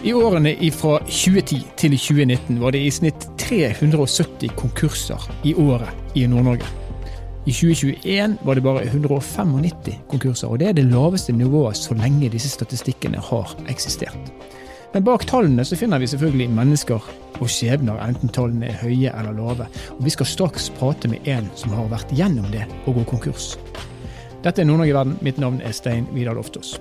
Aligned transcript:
I 0.00 0.12
årene 0.16 0.54
fra 0.72 0.94
2010 1.04 1.58
til 1.76 1.94
2019 1.98 2.60
var 2.62 2.72
det 2.72 2.80
i 2.80 2.92
snitt 2.94 3.26
370 3.42 4.54
konkurser 4.56 5.26
i 5.44 5.52
året 5.52 6.16
i 6.16 6.22
Nord-Norge. 6.24 6.64
I 7.44 7.52
2021 7.52 8.38
var 8.44 8.56
det 8.56 8.64
bare 8.64 8.86
195 8.86 9.98
konkurser, 10.08 10.48
og 10.48 10.62
det 10.62 10.68
er 10.68 10.78
det 10.78 10.86
laveste 10.88 11.34
nivået 11.36 11.76
så 11.76 11.94
lenge 11.94 12.30
disse 12.32 12.48
statistikkene 12.48 13.20
har 13.20 13.52
eksistert. 13.68 14.32
Men 14.94 15.04
bak 15.04 15.26
tallene 15.28 15.68
så 15.68 15.76
finner 15.76 16.00
vi 16.00 16.08
selvfølgelig 16.08 16.48
mennesker 16.56 17.12
og 17.36 17.52
skjebner, 17.52 18.00
enten 18.00 18.32
tallene 18.32 18.72
er 18.72 18.80
høye 18.80 19.12
eller 19.12 19.36
lave. 19.36 19.68
Og 19.98 20.04
vi 20.04 20.16
skal 20.16 20.32
straks 20.32 20.72
prate 20.80 21.12
med 21.12 21.28
en 21.28 21.52
som 21.60 21.76
har 21.76 21.92
vært 21.92 22.16
gjennom 22.16 22.48
det 22.56 22.64
å 22.88 22.96
gå 22.96 23.04
konkurs. 23.04 23.52
Dette 24.40 24.64
er 24.64 24.72
Nord-Norge 24.72 24.96
Verden. 24.96 25.18
Mitt 25.20 25.36
navn 25.36 25.60
er 25.60 25.76
Stein 25.76 26.08
Vidar 26.16 26.40
Loftaas. 26.40 26.78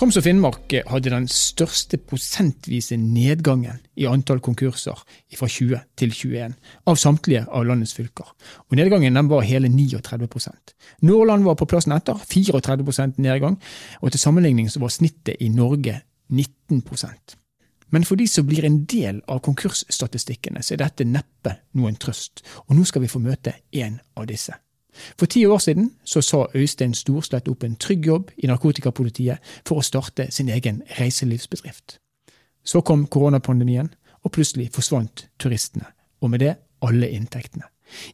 Troms 0.00 0.16
og 0.16 0.22
Finnmark 0.24 0.72
hadde 0.88 1.10
den 1.12 1.26
største 1.28 1.98
prosentvise 2.00 2.96
nedgangen 2.96 3.82
i 4.00 4.06
antall 4.08 4.38
konkurser 4.40 4.96
fra 5.36 5.48
20 5.52 5.82
til 6.00 6.14
21 6.16 6.54
av 6.88 6.96
samtlige 6.96 7.42
av 7.44 7.66
landets 7.68 7.92
fylker. 7.92 8.30
Og 8.70 8.78
Nedgangen 8.80 9.20
var 9.28 9.44
hele 9.44 9.68
39% 9.68 10.72
Nordland 11.04 11.44
var 11.44 11.58
på 11.60 11.68
plassen 11.68 11.92
etter, 11.92 12.16
34% 12.16 13.20
nedgang. 13.20 13.58
Og 14.00 14.14
til 14.14 14.24
sammenligning 14.24 14.72
var 14.80 14.88
snittet 14.88 15.36
i 15.36 15.50
Norge 15.52 15.98
19% 16.32 17.36
Men 17.92 18.08
for 18.08 18.16
de 18.16 18.24
som 18.24 18.48
blir 18.48 18.64
en 18.64 18.86
del 18.88 19.20
av 19.28 19.44
konkursstatistikkene, 19.44 20.64
så 20.64 20.78
er 20.78 20.84
dette 20.86 21.04
neppe 21.04 21.58
noen 21.76 22.00
trøst. 22.00 22.40
Og 22.70 22.72
nå 22.78 22.88
skal 22.88 23.04
vi 23.04 23.12
få 23.12 23.20
møte 23.20 23.52
en 23.76 24.00
av 24.16 24.32
disse. 24.32 24.56
For 25.18 25.30
ti 25.30 25.46
år 25.46 25.58
siden 25.58 25.90
så 26.04 26.22
sa 26.24 26.44
Øystein 26.54 26.94
Storslett 26.94 27.48
opp 27.48 27.64
en 27.64 27.76
trygg 27.76 28.06
jobb 28.06 28.30
i 28.36 28.50
narkotikapolitiet 28.50 29.38
for 29.66 29.80
å 29.80 29.86
starte 29.86 30.30
sin 30.30 30.48
egen 30.48 30.82
reiselivsbedrift. 30.98 31.98
Så 32.64 32.80
kom 32.80 33.06
koronapandemien, 33.06 33.94
og 34.20 34.32
plutselig 34.36 34.68
forsvant 34.74 35.28
turistene, 35.40 35.86
og 36.20 36.30
med 36.30 36.42
det 36.44 36.54
alle 36.84 37.08
inntektene. 37.08 37.64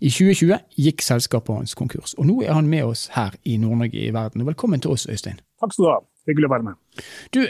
I 0.01 0.09
2020 0.09 0.59
gikk 0.81 1.03
selskapet 1.05 1.55
hans 1.55 1.75
konkurs, 1.77 2.15
og 2.17 2.29
nå 2.29 2.41
er 2.47 2.55
han 2.57 2.69
med 2.71 2.87
oss 2.87 3.09
her 3.17 3.35
i 3.45 3.59
Nord-Norge 3.61 4.07
i 4.07 4.13
verden. 4.15 4.47
Velkommen 4.47 4.81
til 4.81 4.95
oss, 4.95 5.07
Øystein. 5.11 5.41
Takk 5.61 5.75
skal 5.75 5.85
du 5.85 5.91
ha. 5.91 5.99
Hyggelig 6.27 6.49
å 6.49 6.53
være 6.55 6.67
med. 6.67 7.03
Du, 7.35 7.41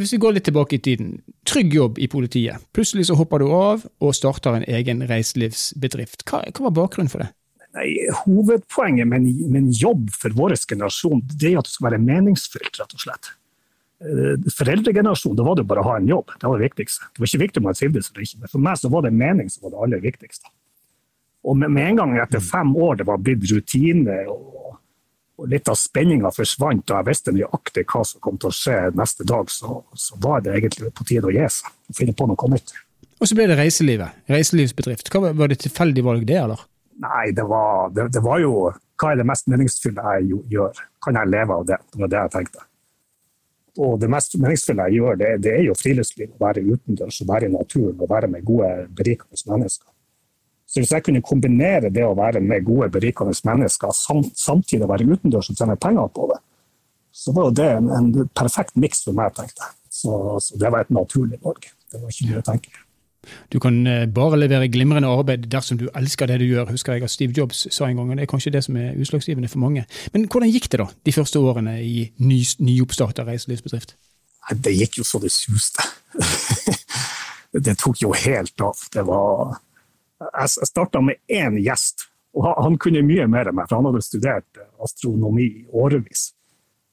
Hvis 0.00 0.12
vi 0.16 0.18
går 0.18 0.34
litt 0.34 0.46
tilbake 0.48 0.76
i 0.76 0.82
tiden. 0.82 1.12
Trygg 1.46 1.74
jobb 1.74 1.98
i 2.02 2.08
politiet. 2.10 2.64
Plutselig 2.74 3.06
så 3.06 3.14
hopper 3.14 3.38
du 3.38 3.52
av 3.54 3.84
og 4.02 4.14
starter 4.18 4.56
en 4.56 4.66
egen 4.66 5.04
reiselivsbedrift. 5.06 6.24
Hva, 6.26 6.42
hva 6.50 6.66
var 6.66 6.74
bakgrunnen 6.80 7.12
for 7.12 7.22
det? 7.22 7.30
Nei, 7.76 7.90
Hovedpoenget 8.24 9.08
med 9.08 9.20
en, 9.20 9.50
med 9.50 9.58
en, 9.60 9.72
jobb 9.72 10.08
for 10.16 10.32
vår 10.36 10.56
generasjon 10.62 11.20
det 11.28 11.50
er 11.50 11.58
at 11.60 11.68
det 11.68 11.74
skal 11.74 11.90
være 11.90 12.00
meningsfylt, 12.00 12.78
rett 12.80 12.94
og 12.96 13.02
slett. 13.02 13.32
Eh, 14.00 14.48
foreldregenerasjonen, 14.56 15.36
da 15.36 15.44
var 15.44 15.58
det 15.58 15.66
bare 15.68 15.82
å 15.84 15.90
ha 15.90 15.96
en 16.00 16.08
jobb. 16.08 16.32
Det 16.36 16.48
var 16.48 16.60
det 16.60 16.70
viktigste. 16.70 17.10
Det 17.12 17.22
var 17.22 17.30
ikke 17.30 17.42
viktig 17.44 17.62
om 17.62 17.68
man 17.68 17.76
trivdes 17.76 18.12
eller 18.12 18.26
ikke, 18.26 18.40
men 18.42 18.52
for 18.52 18.64
meg 18.68 18.80
så 18.80 18.92
var 18.92 19.04
det 19.04 19.12
mening 19.16 19.52
som 19.52 19.66
var 19.66 19.74
det 19.74 19.82
aller 19.86 20.04
viktigste. 20.04 20.52
Og 21.46 21.58
med, 21.60 21.72
med 21.72 21.90
en 21.90 22.00
gang 22.00 22.14
etter 22.24 22.42
fem 22.42 22.72
år 22.80 23.00
det 23.00 23.06
var 23.08 23.20
blitt 23.22 23.44
rutine 23.52 24.22
og, 24.32 24.78
og 25.36 25.50
litt 25.52 25.68
av 25.70 25.76
spenninga 25.78 26.32
forsvant, 26.34 26.88
og 26.88 26.96
jeg 26.96 27.08
visste 27.10 27.34
nøyaktig 27.36 27.84
hva 27.92 28.02
som 28.08 28.22
kom 28.24 28.40
til 28.40 28.50
å 28.50 28.56
skje 28.56 28.78
neste 28.96 29.26
dag, 29.28 29.52
så, 29.52 29.82
så 29.94 30.18
var 30.24 30.42
det 30.44 30.56
egentlig 30.56 30.90
på 30.96 31.06
tide 31.06 31.28
å 31.28 31.34
gi 31.34 31.44
seg 31.58 31.68
og 31.68 32.00
finne 32.00 32.16
på 32.16 32.28
noe 32.32 32.52
nytt. 32.56 32.72
Og 33.16 33.28
så 33.28 33.36
ble 33.36 33.46
det 33.48 33.56
reiselivet. 33.56 34.16
Reiselivsbedrift. 34.28 35.08
Hva 35.12 35.30
Var 35.36 35.52
det 35.52 35.62
tilfeldig 35.62 36.02
valg, 36.04 36.26
det, 36.28 36.40
eller? 36.40 36.64
Nei, 37.02 37.26
det 37.36 37.44
var, 37.44 37.90
det, 37.92 38.08
det 38.14 38.22
var, 38.24 38.40
jo 38.40 38.70
Hva 38.96 39.10
er 39.12 39.20
det 39.20 39.26
mest 39.28 39.50
meningsfulle 39.52 40.14
jeg 40.16 40.38
gjør? 40.54 40.78
Kan 41.04 41.18
jeg 41.20 41.32
leve 41.32 41.58
av 41.58 41.66
det? 41.68 41.76
Det 41.92 42.00
var 42.00 42.12
det 42.12 42.22
jeg 42.22 42.34
tenkte. 42.36 42.64
Og 43.84 43.98
det 44.00 44.08
mest 44.08 44.38
meningsfulle 44.40 44.86
jeg 44.88 45.02
gjør, 45.02 45.18
det, 45.20 45.28
det 45.44 45.52
er 45.52 45.66
jo 45.66 45.76
friluftsliv. 45.76 46.30
Å 46.32 46.44
være 46.46 46.64
utendørs, 46.64 47.20
å 47.20 47.28
være 47.28 47.50
i 47.50 47.52
naturen 47.52 48.00
og 48.00 48.10
være 48.14 48.30
med 48.32 48.46
gode, 48.48 48.70
berikende 48.96 49.52
mennesker. 49.52 49.90
Så 50.66 50.80
hvis 50.80 50.92
jeg 50.96 51.04
kunne 51.06 51.22
kombinere 51.22 51.92
det 51.94 52.02
å 52.02 52.16
være 52.18 52.40
med 52.42 52.64
gode, 52.66 52.88
berikende 52.96 53.36
mennesker 53.46 53.92
samt, 53.94 54.32
samtidig 54.40 54.88
være 54.88 55.06
utendørs 55.12 55.52
og 55.52 55.60
tjene 55.60 55.76
penger 55.78 56.08
på 56.16 56.30
det, 56.32 56.40
så 57.16 57.32
var 57.32 57.48
jo 57.48 57.56
det 57.60 57.68
en, 57.78 57.92
en 57.96 58.08
perfekt 58.36 58.74
miks 58.80 59.04
for 59.06 59.16
meg, 59.16 59.32
tenkte 59.36 59.62
jeg. 59.62 59.76
Så, 59.96 60.16
så, 60.42 60.58
det 60.60 60.72
var 60.72 60.84
et 60.84 60.92
naturlig 60.92 61.38
valg. 61.44 61.68
Det 61.92 62.00
var 62.00 62.12
ikke 62.12 62.28
mye 62.28 62.42
å 62.42 62.46
tenke. 62.50 62.85
Du 63.52 63.58
kan 63.62 63.78
eh, 63.86 64.06
bare 64.06 64.38
levere 64.38 64.68
glimrende 64.72 65.10
arbeid 65.10 65.46
dersom 65.52 65.78
du 65.80 65.86
elsker 65.96 66.30
det 66.30 66.40
du 66.42 66.46
gjør, 66.46 66.70
husker 66.72 66.96
jeg 66.96 67.06
at 67.06 67.12
Steve 67.12 67.36
Jobs 67.36 67.66
sa 67.70 67.88
en 67.88 67.98
gang. 67.98 68.10
og 68.10 68.16
Det 68.16 68.26
er 68.26 68.32
kanskje 68.32 68.52
det 68.54 68.64
som 68.66 68.76
er 68.80 68.96
utslagsgivende 68.96 69.50
for 69.52 69.62
mange. 69.62 69.86
Men 70.14 70.26
hvordan 70.28 70.52
gikk 70.52 70.70
det 70.72 70.82
da, 70.82 70.88
de 71.06 71.14
første 71.14 71.42
årene 71.42 71.78
i 71.82 72.10
ny, 72.18 72.40
nyoppstarta 72.60 73.26
reiselivsbedrift? 73.26 73.96
Det 74.54 74.74
gikk 74.76 75.00
jo 75.00 75.06
så 75.06 75.18
det 75.22 75.32
suste. 75.34 75.82
det 77.66 77.76
tok 77.80 78.02
jo 78.04 78.12
helt 78.14 78.60
av. 78.62 78.82
Det 78.92 79.06
var 79.06 79.56
Jeg 80.16 80.68
starta 80.70 81.02
med 81.04 81.18
én 81.28 81.58
gjest, 81.60 82.06
og 82.36 82.46
han 82.48 82.78
kunne 82.80 83.04
mye 83.04 83.26
mer 83.28 83.50
enn 83.50 83.56
meg, 83.58 83.68
for 83.68 83.80
han 83.80 83.88
hadde 83.90 84.04
studert 84.04 84.62
astronomi 84.82 85.44
i 85.44 85.66
årevis. 85.76 86.30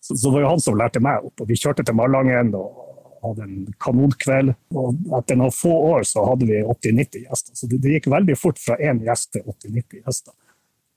Så, 0.03 0.17
så 0.17 0.27
det 0.27 0.33
var 0.33 0.43
jo 0.43 0.49
han 0.51 0.63
som 0.63 0.75
lærte 0.79 0.99
meg 1.03 1.23
opp. 1.23 1.39
og 1.39 1.47
Vi 1.47 1.55
kjørte 1.59 1.85
til 1.87 1.95
Malangen 1.95 2.51
og 2.59 2.82
hadde 3.23 3.45
en 3.47 3.73
kanonkveld. 3.83 4.53
Og 4.77 5.17
etter 5.19 5.39
noen 5.39 5.53
få 5.55 5.73
år 5.93 6.07
så 6.07 6.25
hadde 6.27 6.47
vi 6.49 6.61
80-90 6.61 7.27
gjester. 7.27 7.57
Så 7.57 7.69
det, 7.71 7.81
det, 7.83 7.97
gikk 7.97 8.09
veldig 8.13 8.37
fort 8.39 8.61
fra 8.61 8.77
én 8.79 9.01
gjest 9.05 9.33
til 9.35 9.45
80-90 9.45 10.01
gjester. 10.01 10.35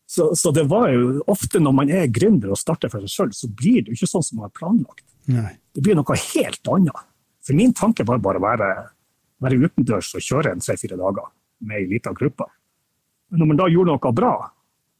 Så, 0.06 0.28
så, 0.38 0.52
det 0.54 0.68
var 0.70 0.92
jo 0.94 1.22
ofte 1.26 1.58
når 1.58 1.74
man 1.74 1.90
er 1.90 2.10
gründer 2.14 2.52
og 2.54 2.60
starter 2.60 2.92
for 2.92 3.02
seg 3.02 3.10
sjøl, 3.10 3.32
så 3.34 3.50
blir 3.50 3.82
det 3.82 3.90
jo 3.90 3.98
ikke 3.98 4.10
sånn 4.12 4.26
som 4.26 4.38
man 4.38 4.46
har 4.46 4.54
planlagt. 4.54 5.06
Nei. 5.26 5.56
Det 5.74 5.82
blir 5.82 5.98
noe 5.98 6.18
helt 6.28 6.70
annet. 6.70 7.08
For 7.46 7.58
min 7.58 7.74
tanke 7.74 8.06
var 8.06 8.22
bare 8.22 8.38
å 8.38 8.44
være, 8.44 8.68
være 9.42 9.58
utendørs 9.66 10.12
og 10.14 10.22
kjøre 10.22 10.54
en 10.54 10.62
tre-fire 10.62 10.98
dager 10.98 11.26
med 11.66 11.80
ei 11.80 11.88
lita 11.90 12.14
gruppe. 12.14 12.46
Men 13.30 13.42
når 13.42 13.50
man 13.50 13.60
da 13.60 13.66
gjorde 13.70 13.96
noe 13.96 14.14
bra, 14.14 14.34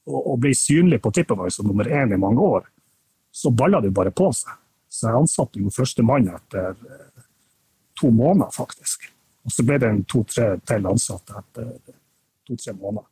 og, 0.06 0.18
og 0.20 0.38
ble 0.42 0.54
synlig 0.58 1.00
på 1.02 1.12
TripAdvisor 1.14 1.66
nummer 1.66 1.86
én 1.90 2.14
i 2.14 2.20
mange 2.20 2.42
år, 2.42 2.66
så 3.30 3.52
balla 3.54 3.82
det 3.84 3.92
bare 3.94 4.14
på 4.14 4.30
seg. 4.34 4.54
Så 4.96 5.10
jeg 5.10 5.20
ansatte 5.20 5.60
jo 5.60 5.72
førstemann 5.72 6.30
etter 6.32 6.76
to 8.00 8.08
måneder, 8.12 8.52
faktisk. 8.54 9.10
Og 9.46 9.52
så 9.52 9.64
ble 9.66 9.78
det 9.82 9.90
en 9.90 10.04
to-tre 10.08 10.54
til 10.66 10.88
ansatte 10.88 11.36
etter 11.42 11.68
to-tre 12.48 12.74
måneder. 12.76 13.04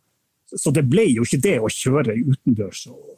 Så 0.55 0.73
det 0.75 0.85
ble 0.89 1.07
jo 1.11 1.27
ikke 1.27 1.43
det 1.45 1.59
å 1.61 1.71
kjøre 1.73 2.17
utendørs 2.21 2.85
og, 2.93 3.17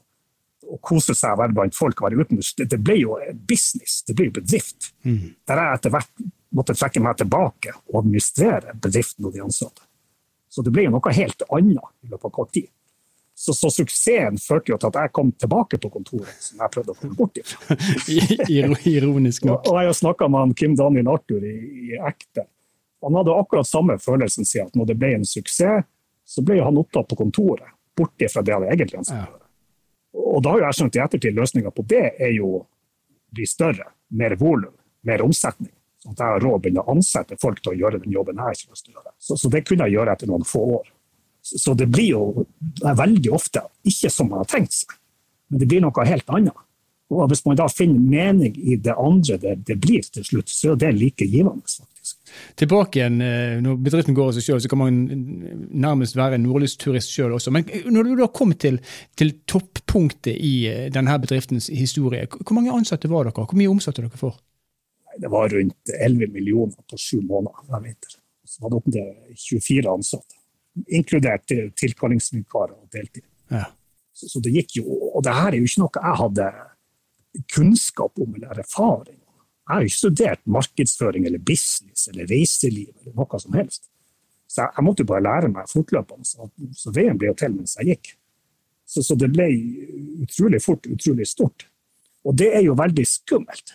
og 0.67 0.81
kose 0.85 1.15
seg 1.15 1.35
og 1.35 1.43
være 1.43 1.57
blant 1.57 1.77
folk 1.77 2.01
og 2.01 2.09
være 2.09 2.25
utendørs. 2.25 2.53
Det, 2.59 2.69
det 2.73 2.81
ble 2.83 2.99
jo 3.03 3.19
business, 3.49 4.01
det 4.09 4.17
ble 4.19 4.31
jo 4.31 4.37
bedrift. 4.39 4.93
Mm. 5.07 5.35
Der 5.49 5.63
jeg 5.63 5.81
etter 5.81 5.95
hvert 5.95 6.25
måtte 6.57 6.77
trekke 6.79 7.03
meg 7.05 7.19
tilbake 7.21 7.75
og 7.91 8.01
administrere 8.03 8.75
bedriften 8.83 9.29
og 9.29 9.35
de 9.37 9.45
ansatte. 9.45 9.85
Så 10.49 10.65
det 10.65 10.73
ble 10.73 10.87
jo 10.87 10.95
noe 10.95 11.13
helt 11.13 11.45
annet 11.53 12.07
i 12.07 12.11
løpet 12.13 12.29
av 12.31 12.35
kort 12.39 12.55
tid. 12.57 12.71
Så, 13.37 13.53
så, 13.53 13.69
suksessen 13.71 14.39
førte 14.41 14.73
jo 14.73 14.79
til 14.81 14.89
at 14.89 14.97
jeg 14.97 15.13
kom 15.13 15.31
tilbake 15.37 15.77
på 15.77 15.91
kontoret, 15.93 16.39
som 16.41 16.63
jeg 16.63 16.73
prøvde 16.73 16.95
å 16.95 16.97
komme 16.97 17.17
bort 17.19 17.37
ifra. 17.37 17.77
Ironisk 18.95 19.45
nok. 19.45 19.67
og, 19.69 19.77
jeg 19.77 19.91
har 19.91 19.99
snakka 19.99 20.29
med 20.33 20.41
han 20.41 20.55
Kim 20.57 20.77
Daniel 20.79 21.11
Arthur 21.13 21.45
i, 21.45 21.53
i, 21.91 21.99
Ekte. 22.01 22.47
Han 23.05 23.19
hadde 23.21 23.37
akkurat 23.37 23.69
samme 23.69 23.99
følelsen, 24.01 24.49
si 24.49 24.63
at 24.63 24.73
når 24.73 24.89
det 24.89 24.97
ble 25.03 25.13
en 25.19 25.29
suksess, 25.29 25.85
så 26.27 26.47
ble 26.49 26.63
han 26.65 26.81
opptatt 26.81 27.13
på 27.13 27.21
kontoret, 27.21 27.69
bort 27.97 28.25
ifra 28.25 28.41
det 28.43 28.57
han 28.57 28.65
egentlig 28.71 29.03
ønsket 29.03 29.19
å 29.19 29.21
gjøre. 29.21 29.45
Og 30.33 30.43
da 30.43 30.57
har 30.57 30.65
jeg 30.71 30.81
skjønt 30.81 30.97
i 30.97 31.05
ettertid 31.05 31.37
løsninga 31.37 31.77
på 31.77 31.85
det 31.93 32.07
er 32.17 32.33
jo 32.39 32.55
å 32.57 32.65
bli 33.37 33.45
større, 33.53 33.91
mer 34.17 34.39
volum, 34.41 34.73
mer 35.05 35.29
omsetning. 35.29 35.75
Sånn 36.01 36.17
at 36.17 36.25
jeg 36.25 36.39
har 36.39 36.45
råd 36.49 36.65
til 36.65 36.81
å 36.81 36.89
ansette 36.97 37.37
folk 37.43 37.61
til 37.61 37.77
å 37.77 37.81
gjøre 37.85 38.01
den 38.01 38.17
jobben 38.17 38.41
jeg 38.41 38.57
ikke 38.57 38.71
har 38.71 38.79
lyst 38.79 38.89
til 38.89 38.97
å 38.97 39.01
gjøre. 39.03 39.17
Så, 39.21 39.37
så 39.45 39.53
det 39.53 39.67
kunne 39.69 39.85
jeg 39.85 40.01
gjøre 40.01 40.17
etter 40.17 40.33
noen 40.33 40.49
få 40.49 40.65
år. 40.81 40.93
Så 41.47 41.75
det 41.79 41.87
blir 41.93 42.09
jo 42.11 42.47
veldig 42.83 43.33
ofte 43.35 43.63
ikke 43.87 44.11
som 44.11 44.33
man 44.33 44.43
har 44.43 44.49
tenkt 44.51 44.75
seg, 44.81 44.97
men 45.51 45.63
det 45.63 45.69
blir 45.71 45.85
noe 45.85 46.07
helt 46.09 46.33
annet. 46.35 46.67
Og 47.15 47.29
hvis 47.31 47.45
man 47.47 47.59
da 47.59 47.69
finner 47.71 48.03
mening 48.03 48.57
i 48.59 48.77
det 48.83 48.95
andre 48.99 49.37
det, 49.39 49.53
det 49.69 49.77
blir 49.79 50.03
til 50.11 50.25
slutt, 50.27 50.51
så 50.51 50.73
er 50.73 50.81
det 50.81 50.97
like 50.97 51.27
givende. 51.27 51.63
faktisk. 51.63 52.17
Tilbake 52.59 52.99
igjen, 52.99 53.21
eh, 53.21 53.61
Når 53.63 53.77
bedriften 53.77 54.15
går 54.15 54.29
av 54.29 54.35
seg 54.35 54.43
sjøl, 54.43 54.61
så 54.61 54.69
kan 54.69 54.79
man 54.79 54.99
nærmest 55.71 56.17
være 56.17 56.39
nordlysturist 56.39 57.11
sjøl 57.15 57.37
også. 57.39 57.53
Men 57.53 57.65
når 57.87 58.03
du 58.03 58.17
da 58.17 58.27
kom 58.27 58.53
til, 58.53 58.81
til 59.15 59.33
toppunktet 59.47 60.35
i 60.35 60.67
eh, 60.67 60.91
denne 60.91 61.19
bedriftens 61.23 61.69
historie, 61.69 62.27
hvor 62.27 62.55
mange 62.55 62.75
ansatte 62.75 63.09
var 63.09 63.25
dere? 63.25 63.47
Hvor 63.47 63.55
mye 63.55 63.71
omsatte 63.71 64.03
dere 64.03 64.19
for? 64.19 64.35
Det 65.17 65.31
var 65.31 65.49
rundt 65.49 65.95
11 65.95 66.27
millioner 66.33 66.75
på 66.91 66.99
sju 66.99 67.21
måneder 67.23 67.71
hver 67.71 67.87
vinter. 67.87 68.19
Så 68.45 68.61
var 68.61 68.71
det 68.71 68.83
opp 68.83 68.91
til 68.91 69.15
24 69.63 69.95
ansatte 69.95 70.35
inkludert 70.87 71.47
tilkallingsvikarer 71.79 72.75
og 72.77 72.89
deltid. 72.93 73.25
Ja. 73.53 73.67
Så, 74.17 74.29
så, 74.33 74.41
det 74.41 74.55
gikk 74.55 74.79
jo, 74.79 74.85
Og 74.87 75.23
det 75.25 75.35
her 75.37 75.53
er 75.53 75.61
jo 75.61 75.69
ikke 75.69 75.83
noe 75.83 76.03
jeg 76.03 76.21
hadde 76.23 76.47
kunnskap 77.53 78.17
om 78.23 78.35
eller 78.39 78.63
erfaring 78.63 79.19
Jeg 79.19 79.69
har 79.69 79.83
jo 79.83 79.91
ikke 79.91 79.99
studert 79.99 80.43
markedsføring 80.49 81.27
eller 81.29 81.43
business 81.43 82.09
eller 82.09 82.29
reiseliv 82.31 82.95
eller 83.03 83.17
noe 83.19 83.41
som 83.43 83.59
helst. 83.59 83.89
Så 84.47 84.63
jeg, 84.63 84.73
jeg 84.77 84.87
måtte 84.87 85.05
jo 85.05 85.11
bare 85.11 85.27
lære 85.27 85.51
meg 85.53 85.69
fortløpende. 85.69 86.29
Så, 86.29 86.49
så 86.79 86.93
veien 86.95 87.19
ble 87.19 87.33
jo 87.33 87.39
til 87.39 87.57
mens 87.57 87.75
jeg 87.81 87.97
gikk. 87.97 88.13
Så, 88.87 89.03
så, 89.03 89.17
det 89.19 89.33
ble 89.35 89.49
utrolig 90.23 90.63
fort 90.63 90.87
utrolig 90.87 91.27
stort. 91.27 91.67
Og 92.27 92.37
det 92.39 92.53
er 92.55 92.63
jo 92.65 92.77
veldig 92.79 93.05
skummelt. 93.11 93.75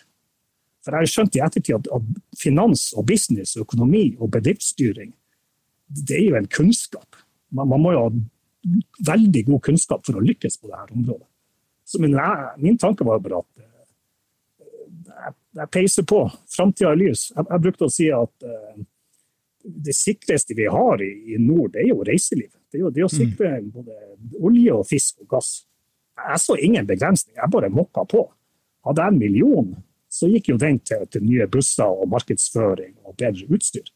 For 0.82 0.96
jeg 0.96 1.04
har 1.04 1.12
skjønt 1.12 1.36
i 1.38 1.42
ettertid 1.44 1.76
at, 1.76 1.90
at 1.94 2.38
finans 2.40 2.88
og 2.96 3.06
business, 3.06 3.54
økonomi 3.60 4.16
og 4.18 4.32
bedriftsstyring, 4.34 5.12
det 5.92 6.16
er 6.18 6.24
jo 6.30 6.38
en 6.38 6.48
kunnskap. 6.48 7.18
Man, 7.52 7.68
man 7.68 7.82
må 7.82 7.92
jo 7.94 8.06
ha 8.06 8.12
veldig 9.12 9.44
god 9.50 9.62
kunnskap 9.68 10.06
for 10.06 10.18
å 10.18 10.24
lykkes 10.24 10.58
på 10.60 10.70
dette 10.70 10.96
området. 10.96 11.26
Så 11.84 12.00
min, 12.00 12.16
min 12.62 12.78
tanke 12.80 13.04
var 13.04 13.20
bare 13.20 13.42
at 13.42 13.66
jeg, 15.02 15.34
jeg 15.58 15.70
peiser 15.74 16.06
på. 16.08 16.22
Framtida 16.52 16.92
er 16.92 17.00
lys. 17.00 17.26
Jeg, 17.34 17.44
jeg, 17.48 17.62
brukte 17.66 17.88
å 17.88 17.92
si 17.92 18.08
at 18.14 18.46
uh, 18.46 18.82
det 19.62 19.94
sikreste 19.96 20.56
vi 20.58 20.68
har 20.70 21.02
i, 21.04 21.10
i, 21.34 21.40
nord, 21.42 21.74
det 21.74 21.84
er 21.84 21.90
jo 21.92 22.06
reiseliv. 22.06 22.50
Det 22.70 22.80
er 22.80 22.86
jo 22.86 22.92
det 22.94 23.04
å 23.04 23.10
mm. 23.10 23.16
sikre 23.16 23.52
mm. 23.58 23.70
både 23.74 23.98
olje 24.40 24.76
og 24.78 24.86
fisk 24.88 25.24
og 25.24 25.34
gass. 25.36 25.52
Jeg 26.22 26.42
så 26.42 26.56
ingen 26.60 26.86
begrensning, 26.86 27.36
jeg 27.36 27.52
bare 27.52 27.72
mokka 27.72 28.04
på. 28.08 28.26
Hadde 28.86 29.04
jeg 29.04 29.14
en 29.14 29.20
million, 29.20 29.72
så 30.12 30.28
gikk 30.28 30.52
jo 30.52 30.58
den 30.60 30.78
til, 30.84 31.04
til 31.10 31.24
nye 31.24 31.48
busser 31.50 31.88
og 31.88 32.10
markedsføring 32.12 32.94
og 33.06 33.16
bedre 33.18 33.46
utstyr. 33.52 33.86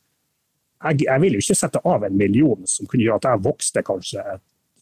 Jeg, 0.84 1.06
jeg 1.06 1.22
vil 1.22 1.36
jo 1.36 1.42
ikke 1.42 1.56
sette 1.56 1.80
av 1.88 2.04
en 2.04 2.16
million 2.16 2.68
som 2.68 2.88
kunne 2.90 3.06
gjøre 3.06 3.20
at 3.22 3.28
jeg 3.30 3.44
vokste 3.46 3.82
kanskje 3.86 4.24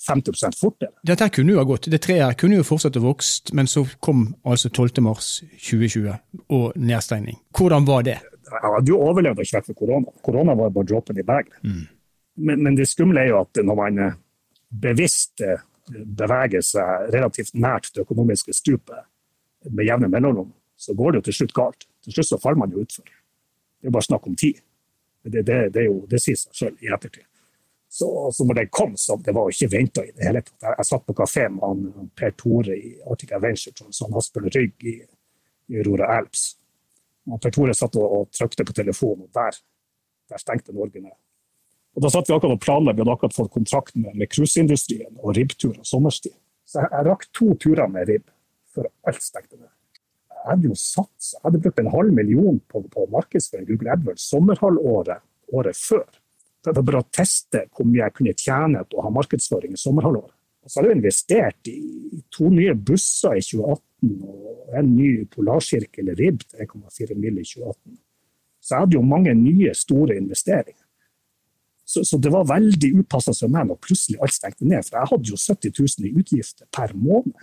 50% 0.05 0.59
fortere. 0.59 0.93
Dette 1.07 1.29
kunne 1.33 1.55
jo 1.55 1.61
ha 1.61 1.67
gått. 1.69 1.89
Det 1.91 2.01
treet 2.05 2.39
kunne 2.41 2.59
jo 2.59 2.67
fortsatt 2.67 2.99
å 2.99 3.05
vokst, 3.05 3.55
men 3.57 3.69
så 3.71 3.85
kom 4.05 4.27
altså 4.45 4.69
12.3.2020 4.69 6.11
og 6.53 6.75
nedstengning. 6.77 7.39
Hvordan 7.57 7.87
var 7.89 8.05
det? 8.07 8.19
Ja, 8.51 8.75
du 8.81 8.95
overlevde 8.97 9.07
overlevd 9.09 9.45
ikke 9.47 9.63
for 9.71 9.79
korona. 9.79 10.13
Korona 10.25 10.57
var 10.59 10.75
bare 10.75 10.91
dråpen 10.91 11.19
i 11.19 11.25
begeret. 11.25 11.63
Mm. 11.65 11.87
Men, 12.35 12.63
men, 12.67 12.77
det 12.77 12.89
skumle 12.91 13.23
er 13.23 13.31
jo 13.31 13.41
at 13.41 13.63
når 13.63 13.79
man 13.79 14.03
eh, 14.03 14.19
bevisst 14.85 15.41
eh, 15.45 15.63
beveger 15.89 16.65
seg 16.67 17.11
relativt 17.15 17.55
nært 17.55 17.93
det 17.95 18.03
økonomiske 18.05 18.55
stupet 18.57 19.07
med 19.71 19.87
jevne 19.87 20.11
mellomrom, 20.11 20.51
så 20.77 20.97
går 20.99 21.13
det 21.13 21.21
jo 21.21 21.27
til 21.29 21.39
slutt 21.39 21.55
galt. 21.57 21.87
Til 22.05 22.17
slutt 22.17 22.33
så 22.33 22.41
faller 22.43 22.65
man 22.65 22.75
jo 22.75 22.83
utfor. 22.83 23.07
Det 23.07 23.87
er 23.87 23.93
jo 23.93 23.97
bare 23.97 24.09
snakk 24.09 24.27
om 24.29 24.37
tid. 24.37 24.61
Det, 25.25 25.43
det, 25.43 25.61
det, 25.73 25.87
det 26.11 26.21
sier 26.21 26.37
seg 26.37 26.59
selv 26.59 26.85
i 26.85 26.91
ettertid. 26.93 27.25
Så, 27.95 28.31
så 28.35 28.45
når 28.45 28.55
den 28.59 28.71
kom, 28.75 28.97
så 28.99 29.15
det 29.23 29.33
var 29.37 29.53
ikke 29.53 29.71
venta 29.71 30.03
i 30.03 30.11
det 30.11 30.27
hele 30.27 30.41
tatt. 30.43 30.57
Jeg, 30.67 30.75
jeg 30.81 30.89
satt 30.89 31.05
på 31.07 31.15
kafé 31.15 31.45
med 31.49 31.63
han, 31.63 32.09
Per 32.19 32.33
Tore 32.35 32.75
i 32.75 32.97
Arctic 33.07 33.31
Adventure, 33.37 33.93
som 33.95 34.17
Asbjørn 34.19 34.51
Rygg 34.51 34.89
i, 34.91 34.95
i 35.71 35.79
Aurora 35.79 36.09
Alps. 36.17 36.49
Og 37.31 37.39
per 37.41 37.55
Tore 37.55 37.77
satt 37.79 37.95
og, 38.01 38.17
og 38.17 38.33
trykte 38.35 38.67
på 38.67 38.75
telefonen, 38.77 39.29
og 39.29 39.39
der, 39.39 39.61
der 40.33 40.43
stengte 40.43 40.75
Norge 40.75 41.05
ned. 41.05 41.15
Og 41.95 42.03
Da 42.03 42.11
satt 42.11 42.29
vi 42.29 42.35
akkurat 42.35 42.57
og 42.57 42.65
planla, 42.65 42.93
vi 42.93 43.05
hadde 43.05 43.15
akkurat 43.15 43.37
fått 43.37 43.53
kontrakt 43.55 43.95
med 43.95 44.27
cruiseindustrien 44.33 45.15
og 45.21 45.37
ribbturer 45.39 45.87
sommerstid. 45.87 46.35
Så 46.67 46.83
jeg, 46.83 46.91
jeg, 46.91 47.07
rakk 47.07 47.29
to 47.31 47.55
turer 47.63 47.91
med 47.95 48.11
ribb 48.11 48.27
før 48.75 48.91
alt 49.07 49.23
stengte 49.23 49.61
ned. 49.61 49.71
Jeg 50.45 50.51
hadde 50.51 50.69
jo 50.69 50.77
sats, 50.77 51.31
jeg 51.33 51.41
hadde 51.47 51.61
brukt 51.65 51.81
en 51.81 51.89
halv 51.95 52.13
million 52.13 52.59
på, 52.69 52.83
på 52.93 53.07
markedsføring 53.13 53.65
Google 53.71 53.95
AdWords 53.95 54.27
sommerhalvåret 54.29 55.25
året 55.55 55.79
før 55.79 56.05
var 56.73 56.85
bare 56.85 57.03
å 57.03 57.11
teste 57.13 57.67
hvor 57.75 57.87
mye 57.89 58.05
jeg 58.05 58.17
kunne 58.17 58.37
tjene 58.39 58.85
på 58.89 58.99
å 58.99 59.05
ha 59.05 59.13
markedsføring 59.13 59.75
i 59.75 59.81
sommerhalvåret. 59.81 60.33
Og 60.65 60.71
så 60.71 60.81
hadde 60.81 60.93
jeg 60.95 60.99
investert 61.01 61.69
i 61.69 62.23
to 62.33 62.49
nye 62.53 62.73
busser 62.73 63.37
i 63.37 63.43
2018 63.45 64.15
og 64.25 64.79
en 64.79 64.95
ny 64.95 65.11
polarsirkel 65.33 66.15
RIB 66.17 66.41
til 66.47 66.65
1,4 66.65 67.19
mill. 67.21 67.43
i 67.43 67.45
2018. 67.45 67.99
Så 68.65 68.73
jeg 68.73 68.87
hadde 68.87 68.97
jo 68.97 69.05
mange 69.05 69.35
nye, 69.37 69.75
store 69.77 70.17
investeringer. 70.17 70.81
Så, 71.85 72.01
så 72.09 72.17
det 72.17 72.33
var 72.33 72.49
veldig 72.49 72.95
upassa 73.03 73.35
som 73.37 73.53
meg 73.53 73.69
når 73.69 73.83
plutselig 73.85 74.17
alt 74.25 74.33
stengte 74.33 74.65
ned. 74.65 74.87
For 74.87 74.97
jeg 74.97 75.11
hadde 75.11 75.33
jo 75.35 75.37
70 75.37 75.75
000 75.83 76.09
i 76.09 76.15
utgifter 76.23 76.69
per 76.73 76.95
måned. 76.97 77.37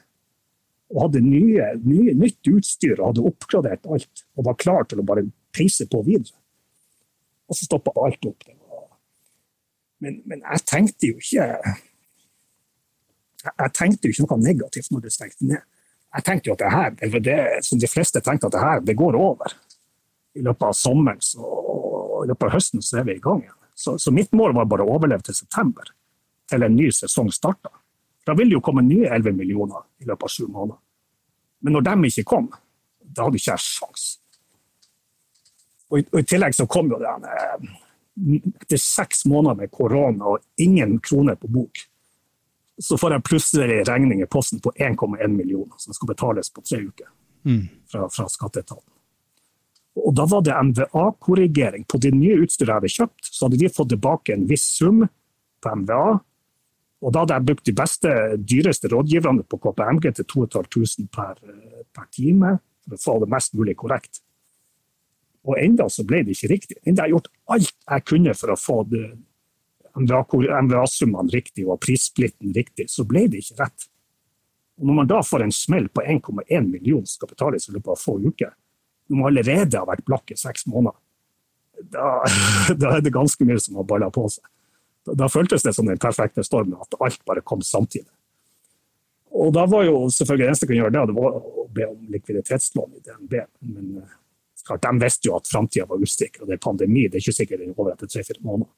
Og 0.91 1.05
hadde 1.05 1.21
nye, 1.23 1.69
nye, 1.85 2.13
nytt 2.19 2.49
utstyr 2.51 2.97
og 2.97 3.11
hadde 3.11 3.27
oppgradert 3.29 3.87
alt. 3.87 4.25
Og 4.35 4.47
var 4.47 4.59
klar 4.59 4.87
til 4.89 4.99
å 5.01 5.07
bare 5.07 5.23
peise 5.55 5.87
på 5.91 6.01
videre. 6.07 6.35
Og 7.47 7.57
så 7.57 7.67
stoppa 7.67 7.93
alt 8.03 8.27
opp. 8.27 8.43
Men, 10.01 10.21
men, 10.25 10.41
jeg 10.41 10.65
tenkte 10.65 11.11
jo 11.11 11.19
ikke 11.21 11.47
jeg 13.41 13.73
tenkte 13.73 14.07
jo 14.07 14.13
ikke 14.13 14.27
noe 14.27 14.43
negativt 14.43 14.91
når 14.93 15.05
det 15.05 15.13
stengte 15.15 15.47
ned. 15.49 15.63
Jeg 16.11 16.25
tenkte 16.27 16.49
jo 16.49 16.55
at 16.55 16.61
det 16.61 16.71
her, 16.71 16.89
det, 16.99 17.21
det, 17.25 17.37
som 17.65 17.79
de 17.79 17.89
fleste 17.89 18.21
tenkte 18.21 18.49
at 18.49 18.55
det 18.55 18.61
her, 18.61 18.83
det 18.85 18.97
går 18.99 19.17
over. 19.17 19.55
I 20.37 20.43
løpet 20.45 20.67
av 20.67 20.75
sommeren 20.77 21.21
så, 21.23 21.41
og 21.41 22.25
i 22.25 22.29
løpet 22.29 22.47
av 22.47 22.53
høsten 22.55 22.83
så 22.85 22.99
er 23.01 23.07
vi 23.07 23.17
i 23.17 23.23
gang 23.23 23.41
igjen. 23.41 23.57
Så, 23.81 23.95
så, 23.97 24.13
mitt 24.13 24.33
mål 24.35 24.53
var 24.57 24.67
bare 24.69 24.85
å 24.85 24.93
overleve 24.97 25.25
til 25.25 25.37
september, 25.37 25.87
til 26.51 26.67
en 26.67 26.75
ny 26.75 26.91
sesong 26.93 27.31
starta. 27.33 27.71
Da 28.25 28.35
vil 28.37 28.51
det 28.51 28.59
jo 28.59 28.63
komme 28.65 28.83
nye 28.85 29.09
11 29.09 29.33
millioner 29.37 29.85
i 30.01 30.07
løpet 30.09 30.27
av 30.27 30.33
sju 30.33 30.47
måneder. 30.47 30.79
Men 31.61 31.77
når 31.77 31.85
de 31.87 32.09
ikke 32.09 32.27
kom, 32.27 32.49
da 33.01 33.27
hadde 33.27 33.39
ikke 33.39 33.53
jeg 33.53 33.65
sjans. 33.65 34.09
Og 35.91 35.99
i, 35.99 36.05
og 36.13 36.19
i 36.21 36.27
tillegg 36.27 36.55
så 36.55 36.67
kom 36.71 36.91
jo 36.91 36.99
den 37.01 37.25
etter 38.61 38.77
seks 38.77 39.25
måneder 39.25 39.63
med 39.63 39.71
korona 39.73 40.35
og 40.35 40.61
ingen 40.61 40.99
kroner 41.03 41.35
på 41.39 41.49
bok, 41.51 41.83
så 42.81 42.97
får 42.97 43.15
jeg 43.15 43.25
plutselig 43.27 43.81
regning 43.87 44.21
i 44.23 44.29
posten 44.29 44.61
på 44.61 44.71
1,1 44.75 45.27
millioner 45.31 45.77
som 45.77 45.93
skal 45.93 46.11
betales 46.11 46.49
på 46.53 46.63
tre 46.65 46.81
uker 46.81 47.09
mm. 47.45 47.63
fra, 47.91 48.07
fra 48.09 48.27
skatteetaten. 48.29 48.87
Og 50.01 50.13
da 50.15 50.25
var 50.29 50.43
det 50.45 50.55
MVA-korrigering. 50.55 51.83
På 51.83 51.99
det 51.99 52.13
nye 52.15 52.39
utstyret 52.45 52.69
jeg 52.69 52.77
hadde 52.77 52.93
kjøpt, 52.93 53.27
så 53.27 53.45
hadde 53.45 53.59
de 53.59 53.71
fått 53.75 53.91
tilbake 53.91 54.33
en 54.33 54.45
viss 54.47 54.63
sum 54.77 55.03
på 55.61 55.73
MVA. 55.81 56.05
Og 57.01 57.13
da 57.13 57.23
hadde 57.23 57.37
jeg 57.37 57.47
brukt 57.49 57.65
de 57.65 57.73
beste, 57.77 58.09
dyreste 58.37 58.89
rådgiverne 58.91 59.45
på 59.49 59.57
KPMG 59.61 60.11
til 60.19 60.27
2500 60.35 61.07
per, 61.13 61.39
per 61.95 62.09
time 62.13 62.57
for 62.85 62.97
å 62.97 63.01
få 63.01 63.15
det 63.23 63.31
mest 63.33 63.57
mulig 63.57 63.75
korrekt. 63.79 64.21
Og 65.49 65.57
enda 65.57 65.87
så 65.89 66.05
ble 66.05 66.21
det 66.25 66.35
ikke 66.35 66.51
riktig. 66.51 66.77
Enda 66.85 67.05
jeg 67.05 67.09
har 67.09 67.15
gjort 67.15 67.31
alt 67.55 67.73
jeg 67.73 68.07
kunne 68.11 68.35
for 68.37 68.53
å 68.53 68.59
få 68.59 68.77
MVA-summene 69.97 71.33
riktig 71.33 71.65
og 71.65 71.81
prissplitten 71.81 72.53
riktig, 72.55 72.87
så 72.93 73.05
ble 73.07 73.25
det 73.31 73.41
ikke 73.41 73.63
rett. 73.63 73.87
Og 74.79 74.87
når 74.87 74.99
man 75.01 75.09
da 75.09 75.21
får 75.25 75.45
en 75.45 75.53
smell 75.53 75.89
på 75.93 76.03
1,1 76.05 76.69
million 76.69 77.05
som 77.05 77.19
skal 77.19 77.33
betales 77.33 77.67
i 77.67 77.73
løpet 77.75 77.93
av 77.93 78.01
få 78.01 78.19
uker, 78.21 78.53
når 79.09 79.17
man 79.17 79.31
allerede 79.31 79.77
har 79.77 79.89
vært 79.89 80.05
blakk 80.07 80.31
i 80.31 80.39
seks 80.39 80.67
måneder, 80.69 80.97
da, 81.81 82.21
da, 82.81 82.95
er 82.95 83.05
det 83.05 83.13
ganske 83.13 83.45
mye 83.45 83.61
som 83.61 83.81
har 83.81 83.87
balla 83.89 84.11
på 84.13 84.27
seg. 84.29 84.45
Da, 85.07 85.27
føltes 85.31 85.63
det 85.65 85.73
som 85.73 85.87
den 85.89 85.99
perfekte 86.01 86.43
stormen, 86.45 86.77
at 86.81 86.97
alt 87.01 87.23
bare 87.25 87.41
kom 87.41 87.63
samtidig. 87.65 88.09
Og 89.31 89.53
da 89.55 89.63
var 89.65 89.85
jo 89.87 90.09
selvfølgelig 90.11 90.43
det 90.43 90.49
eneste 90.51 90.67
kunne 90.67 90.81
gjøre, 90.81 90.93
det 90.93 91.05
det 91.09 91.15
var 91.17 91.37
å 91.39 91.67
be 91.71 91.87
om 91.87 92.01
likviditetslån 92.13 92.97
i 92.99 93.03
DNB. 93.05 93.37
Men 93.71 94.01
Klart, 94.65 94.81
de 94.81 94.99
visste 95.01 95.29
jo 95.29 95.35
at 95.37 95.49
framtida 95.49 95.87
var 95.89 96.01
usikker, 96.01 96.43
og 96.43 96.49
det 96.49 96.57
er 96.57 96.61
pandemi. 96.61 97.07
Det 97.09 97.17
er 97.17 97.23
ikke 97.23 97.37
sikkert 97.39 97.63
den 97.63 97.73
er 97.73 97.79
over 97.81 97.95
etter 97.95 98.09
tre-fire 98.11 98.43
måneder. 98.45 98.69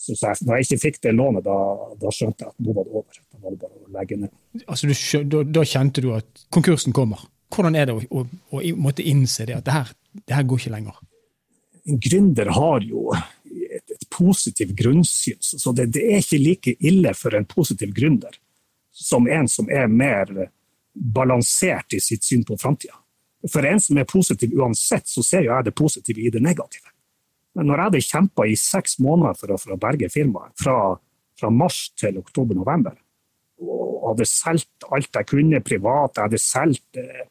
Så, 0.00 0.14
så 0.16 0.30
jeg, 0.30 0.46
når 0.48 0.56
jeg 0.56 0.66
ikke 0.66 0.80
fikk 0.84 0.98
det 1.04 1.12
lånet, 1.12 1.44
da, 1.44 1.56
da, 2.00 2.12
skjønte 2.14 2.46
jeg 2.46 2.54
at 2.54 2.64
nå 2.64 2.74
var 2.76 2.86
det 2.86 2.94
over. 2.96 3.20
Da 3.20 3.40
var 3.40 3.54
det 3.54 3.60
bare 3.60 3.80
å 3.80 3.92
legge 3.96 4.18
ned. 4.20 4.32
Altså, 4.64 4.88
du, 4.88 4.94
da, 5.32 5.42
da, 5.58 5.64
kjente 5.68 6.04
du 6.04 6.10
at 6.16 6.44
konkursen 6.56 6.96
kommer. 6.96 7.26
Hvordan 7.52 7.76
er 7.76 7.90
det 7.90 7.96
å, 7.96 8.04
å, 8.22 8.24
å 8.56 8.62
måtte 8.80 9.04
innse 9.04 9.44
det, 9.48 9.58
at 9.60 9.66
det 9.66 9.76
her, 9.76 9.92
det 10.22 10.36
her, 10.36 10.46
går 10.48 10.62
ikke 10.62 10.74
lenger? 10.76 11.00
En 11.90 12.00
gründer 12.06 12.52
har 12.54 12.86
jo 12.86 13.08
et 14.20 14.76
grunnsyn, 14.76 15.38
så 15.40 15.72
det, 15.72 15.90
det, 15.94 16.04
er 16.12 16.22
ikke 16.22 16.38
like 16.38 16.76
ille 16.80 17.14
for 17.14 17.34
en 17.34 17.46
positiv 17.48 17.92
gründer 17.96 18.36
som 18.90 19.28
en 19.28 19.48
som 19.48 19.68
er 19.70 19.88
mer 19.88 20.50
balansert 20.92 21.94
i 21.94 22.00
sitt 22.00 22.24
syn 22.26 22.44
på 22.44 22.58
framtida. 22.58 22.96
For 23.48 23.64
en 23.64 23.80
som 23.80 23.98
er 23.98 24.08
positiv 24.08 24.52
uansett, 24.58 25.08
så 25.08 25.22
ser 25.24 25.46
jeg 25.46 25.64
det 25.64 25.74
positive 25.76 26.20
i 26.20 26.32
det 26.32 26.42
negative. 26.44 26.90
Men 27.56 27.66
når 27.66 27.76
jeg 27.76 27.88
hadde 27.88 28.06
kjempa 28.06 28.46
i 28.46 28.56
seks 28.58 28.98
måneder 29.02 29.38
for 29.38 29.54
å, 29.54 29.58
for 29.58 29.74
å 29.74 29.80
berge 29.80 30.10
firmaet, 30.12 30.52
fra, 30.60 30.76
fra 31.40 31.50
mars 31.50 31.88
til 31.98 32.20
oktober-november, 32.20 32.98
og 33.60 34.12
hadde 34.12 34.28
solgt 34.28 34.88
alt 34.92 35.16
jeg 35.16 35.28
kunne 35.28 35.62
privat, 35.64 36.16
jeg 36.16 36.28
hadde 36.28 36.40
solgt 36.42 37.00
eh, 37.00 37.24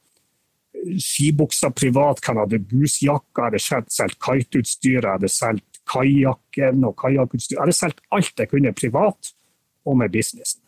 skibukser 1.01 1.73
privat, 1.75 2.21
jeg 2.25 2.37
hadde 2.41 2.61
busjakker, 2.71 3.57
jeg 3.57 3.67
hadde 3.77 3.95
solgt 3.95 4.19
kiteutstyr, 4.25 4.99
jeg 4.99 5.11
hadde 5.11 5.31
solgt 5.33 5.68
kajakken 5.89 6.87
og 6.87 6.95
kajakkutstyr. 7.01 7.57
Jeg 7.57 7.63
hadde 7.63 7.77
solgt 7.77 8.01
alt 8.15 8.43
jeg 8.43 8.51
kunne 8.51 8.75
privat 8.77 9.33
og 9.89 9.97
med 9.99 10.13
businessen 10.13 10.63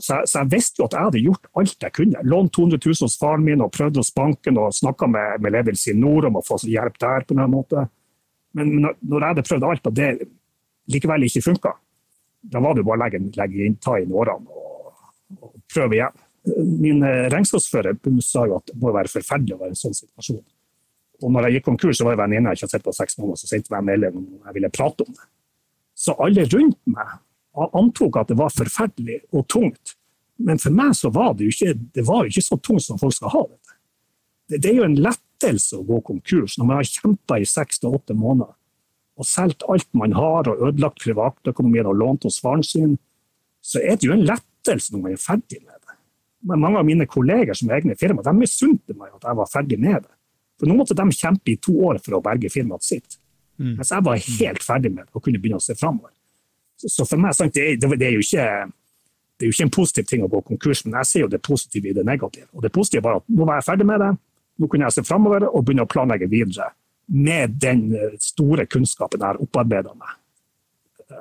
så, 0.00 0.14
jeg, 0.18 0.28
så, 0.28 0.38
jeg, 0.40 0.50
visste 0.52 0.80
jo 0.80 0.86
at 0.88 0.96
jeg 0.96 1.08
hadde 1.08 1.22
gjort 1.22 1.48
alt 1.60 1.86
jeg 1.86 1.94
kunne. 1.96 2.22
Lånt 2.28 2.54
200 2.56 2.80
000 2.82 3.06
hos 3.06 3.16
faren 3.20 3.44
min 3.46 3.62
og 3.64 3.72
prøvd 3.74 4.00
hos 4.00 4.12
banken 4.14 4.58
og 4.60 4.74
snakka 4.76 5.08
med, 5.10 5.44
med 5.44 5.54
ledelsen 5.54 5.94
i 5.94 6.00
nord 6.00 6.28
om 6.28 6.40
å 6.40 6.44
få 6.44 6.58
hjelp 6.68 6.98
der. 7.00 7.26
på 7.28 7.36
noen 7.38 7.54
måte. 7.54 7.86
Men 8.54 8.74
når, 8.82 8.98
når 9.02 9.20
jeg 9.20 9.34
hadde 9.34 9.46
prøvd 9.48 9.68
alt 9.70 9.90
og 9.90 9.96
det 9.96 10.10
likevel 10.94 11.26
ikke 11.28 11.44
funka, 11.48 11.74
da 12.54 12.60
var 12.60 12.76
det 12.76 12.84
bare 12.86 12.98
å 12.98 13.02
legge, 13.04 13.22
legge 13.38 13.66
inn, 13.66 13.78
ta 13.80 13.96
inn 14.00 14.12
årene 14.12 14.50
og, 14.52 14.90
og, 15.40 15.54
prøve 15.72 15.98
igjen. 15.98 16.24
Min 16.82 17.00
eh, 17.08 17.24
regnskapsfører 17.32 17.96
sa 18.22 18.44
jo 18.50 18.58
at 18.58 18.68
det 18.68 18.76
må 18.82 18.92
være 18.92 19.12
forferdelig 19.12 19.56
å 19.56 19.62
være 19.62 19.72
i 19.72 19.76
en 19.78 19.80
sånn 19.80 19.96
situasjon. 19.96 20.42
Og 21.22 21.30
når 21.32 21.46
jeg 21.46 21.58
gikk 21.58 21.68
konkurs, 21.70 21.98
så 21.98 22.06
var 22.06 22.16
det 22.16 22.22
venninna 22.24 22.52
jeg 22.52 22.58
ikke 22.58 22.66
hadde 22.66 22.76
sett 22.76 22.86
på 22.86 22.96
seks 22.96 23.18
måneder, 23.20 23.40
så 23.40 23.50
sendte 23.50 23.74
meg 23.74 23.86
melding 23.86 24.16
om 24.18 24.48
jeg 24.48 24.56
ville 24.56 24.72
prate 24.74 25.06
om 25.06 25.12
det. 25.14 25.28
Så 25.94 26.16
alle 26.18 26.46
rundt 26.50 26.80
meg 26.90 27.20
antok 27.54 28.18
at 28.18 28.32
det 28.32 28.38
var 28.38 28.50
forferdelig 28.50 29.20
og 29.32 29.46
tungt. 29.52 29.94
Men 30.42 30.58
for 30.58 30.74
meg 30.74 30.96
så 30.98 31.12
var 31.14 31.36
det 31.38 31.46
jo 31.46 31.54
ikke, 31.54 31.76
det 31.94 32.02
var 32.08 32.24
jo 32.24 32.34
ikke 32.34 32.48
så 32.48 32.58
tungt 32.58 32.82
som 32.82 32.98
folk 32.98 33.14
skal 33.14 33.30
ha 33.30 33.44
det. 33.46 33.78
Det, 34.50 34.58
det 34.58 34.72
er 34.72 34.80
jo 34.80 34.88
en 34.88 34.98
lettelse 34.98 35.78
å 35.78 35.86
gå 35.86 36.00
konkurs 36.04 36.58
når 36.58 36.68
man 36.68 36.80
har 36.80 36.90
kjempa 36.90 37.38
i 37.40 37.46
seks 37.48 37.80
til 37.80 37.94
åtte 37.94 38.16
måneder 38.18 38.52
og 39.14 39.28
solgt 39.28 39.62
alt 39.70 39.86
man 39.94 40.14
har 40.16 40.48
og 40.50 40.62
ødelagt 40.68 41.02
privatøkonomien 41.04 41.86
og 41.86 41.98
lånt 42.00 42.26
hos 42.26 42.40
faren 42.42 42.64
sin, 42.66 42.96
så 43.62 43.78
er 43.78 43.98
det 43.98 44.08
jo 44.08 44.16
en 44.16 44.26
lettelse 44.26 44.92
når 44.92 45.04
man 45.04 45.14
er 45.14 45.22
ferdig 45.22 45.60
med 45.62 45.76
det. 45.78 45.96
Men 46.50 46.60
mange 46.60 46.80
av 46.82 46.88
mine 46.88 47.06
kolleger 47.08 47.56
som 47.56 47.70
er 47.70 47.78
egne 47.78 47.96
firma, 47.98 48.24
de 48.26 48.34
misunte 48.36 48.96
meg 48.98 49.14
at 49.14 49.28
jeg 49.28 49.38
var 49.38 49.52
ferdig 49.52 49.78
med 49.80 50.02
det. 50.02 50.12
For 50.60 50.70
nå 50.70 50.76
måtte 50.78 50.96
de 50.96 51.06
kjempe 51.14 51.52
i 51.52 51.58
to 51.62 51.74
år 51.88 51.98
for 52.04 52.18
å 52.18 52.22
berge 52.24 52.50
firmaet 52.52 52.86
sitt. 52.86 53.18
Mm. 53.58 53.76
Mens 53.78 53.90
jeg 53.94 54.06
var 54.06 54.22
helt 54.38 54.66
ferdig 54.66 54.92
med 54.94 55.08
å 55.12 55.22
kunne 55.22 55.40
begynne 55.42 55.60
å 55.60 55.64
se 55.64 55.76
framover. 55.78 56.12
Så 56.76 57.06
for 57.06 57.20
meg 57.20 57.36
det, 57.54 57.66
det, 57.80 57.88
er 57.88 58.18
ikke, 58.18 58.46
det 59.38 59.46
er 59.46 59.50
jo 59.50 59.54
ikke 59.54 59.66
en 59.66 59.74
positiv 59.74 60.08
ting 60.10 60.24
å 60.26 60.30
gå 60.30 60.40
konkurs, 60.50 60.84
men 60.86 60.98
jeg 61.00 61.10
ser 61.10 61.24
jo 61.24 61.32
det 61.32 61.42
positive 61.42 61.90
i 61.90 61.96
det 61.96 62.04
negative. 62.06 62.48
Og 62.52 62.64
det 62.66 62.72
positive 62.74 63.04
var 63.06 63.20
at 63.20 63.28
nå 63.30 63.46
var 63.46 63.60
jeg 63.60 63.68
ferdig 63.70 63.86
med 63.88 64.02
det, 64.02 64.10
nå 64.60 64.70
kunne 64.70 64.88
jeg 64.88 64.96
se 64.98 65.06
framover 65.06 65.46
og 65.50 65.62
begynne 65.64 65.86
å 65.86 65.90
planlegge 65.90 66.30
videre 66.30 66.72
med 67.06 67.56
den 67.60 67.88
eh, 67.94 68.18
store 68.22 68.66
kunnskapen 68.70 69.20
jeg 69.20 69.26
har 69.26 69.40
opparbeida 69.42 69.92
meg 69.98 70.20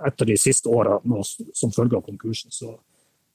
etter 0.07 0.29
de 0.29 0.37
siste 0.39 0.71
åra 0.71 0.95
som 1.53 1.71
følge 1.73 1.97
av 1.97 2.05
konkursen. 2.05 2.51
Så, 2.51 2.71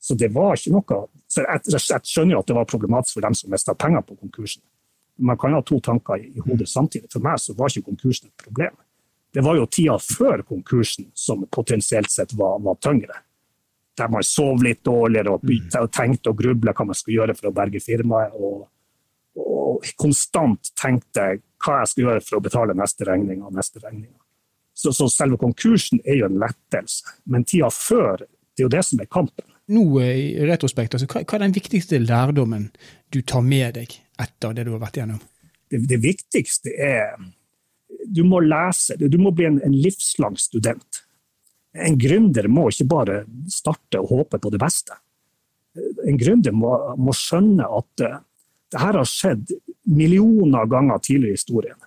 så, 0.00 0.16
det 0.18 0.30
var 0.34 0.56
ikke 0.56 0.72
noe 0.74 1.02
så 1.28 1.44
jeg, 1.44 1.60
jeg, 1.74 2.00
skjønner 2.08 2.34
jo 2.34 2.40
at 2.40 2.48
det 2.48 2.56
var 2.56 2.70
problematisk 2.70 3.18
for 3.18 3.26
dem 3.26 3.36
som 3.36 3.52
mista 3.52 3.74
penger 3.78 4.04
på 4.08 4.16
konkursen. 4.16 4.62
Man 5.18 5.38
kan 5.38 5.56
ha 5.56 5.62
to 5.66 5.80
tanker 5.82 6.20
i, 6.20 6.28
i 6.36 6.42
hodet 6.44 6.68
samtidig. 6.70 7.10
For 7.12 7.24
meg 7.24 7.40
så 7.42 7.54
var 7.58 7.72
ikke 7.72 7.90
konkursen 7.90 8.30
et 8.30 8.44
problem. 8.44 8.76
Det 9.34 9.44
var 9.44 9.58
jo 9.58 9.66
tida 9.66 9.98
før 10.00 10.42
konkursen 10.46 11.10
som 11.14 11.44
potensielt 11.52 12.10
sett 12.10 12.32
var, 12.38 12.60
var 12.64 12.78
tyngre. 12.82 13.20
Der 13.98 14.08
man 14.08 14.24
sov 14.24 14.62
litt 14.62 14.84
dårligere 14.86 15.34
og, 15.34 15.44
mm. 15.44 15.72
og 15.82 15.90
tenkte 15.92 16.32
og 16.32 16.38
grubla 16.38 16.72
hva 16.72 16.86
man 16.88 16.98
skulle 16.98 17.18
gjøre 17.18 17.36
for 17.36 17.50
å 17.50 17.54
berge 17.56 17.82
firmaet. 17.82 18.38
Og, 18.38 18.64
og 19.42 19.90
konstant 20.00 20.72
tenkte 20.78 21.26
hva 21.64 21.82
jeg 21.82 21.90
skulle 21.90 22.12
gjøre 22.12 22.24
for 22.24 22.38
å 22.38 22.42
betale 22.46 22.78
neste 22.78 23.06
regning 23.08 23.44
og 23.44 23.54
neste 23.58 23.82
regning. 23.82 24.10
Så, 24.78 24.92
så, 24.94 25.08
selve 25.10 25.36
konkursen 25.40 25.98
er 26.06 26.20
jo 26.20 26.28
en 26.28 26.38
lettelse, 26.38 27.16
men 27.26 27.42
tida 27.42 27.66
før, 27.74 28.22
det 28.22 28.62
er 28.62 28.68
jo 28.68 28.74
det 28.76 28.84
som 28.86 29.00
er 29.02 29.08
kampen. 29.10 29.46
Nå 29.74 29.82
eh, 30.00 30.12
i 30.38 30.46
retrospekt, 30.46 30.94
altså, 30.94 31.08
hva, 31.10 31.24
hva, 31.24 31.34
er 31.34 31.48
den 31.48 31.56
viktigste 31.56 31.98
lærdommen 31.98 32.68
du 33.12 33.18
tar 33.26 33.42
med 33.42 33.74
deg 33.74 33.96
etter 34.22 34.54
det 34.56 34.66
du 34.68 34.74
har 34.74 34.82
vært 34.82 35.00
gjennom? 35.00 35.20
Det, 35.68 35.82
det 35.90 35.98
viktigste 36.02 36.72
er 36.74 37.18
du 38.08 38.22
må 38.24 38.40
lese, 38.44 38.96
du 38.96 39.18
må 39.20 39.32
bli 39.34 39.48
en, 39.48 39.58
en 39.64 39.74
livslang 39.74 40.36
student. 40.40 41.02
En 41.78 41.98
gründer 42.00 42.48
må 42.50 42.68
ikke 42.72 42.88
bare 42.88 43.18
starte 43.52 44.00
og 44.00 44.12
håpe 44.12 44.40
på 44.40 44.52
det 44.52 44.60
beste. 44.62 44.96
En 46.08 46.18
gründer 46.18 46.54
må, 46.56 46.72
må 46.98 47.14
skjønne 47.16 47.66
at 47.78 48.04
uh, 48.04 48.20
det 48.72 48.80
her 48.82 48.98
har 49.00 49.08
skjedd 49.08 49.52
millioner 49.88 50.68
ganger 50.68 51.00
tidligere 51.04 51.36
i 51.36 51.38
historien. 51.38 51.78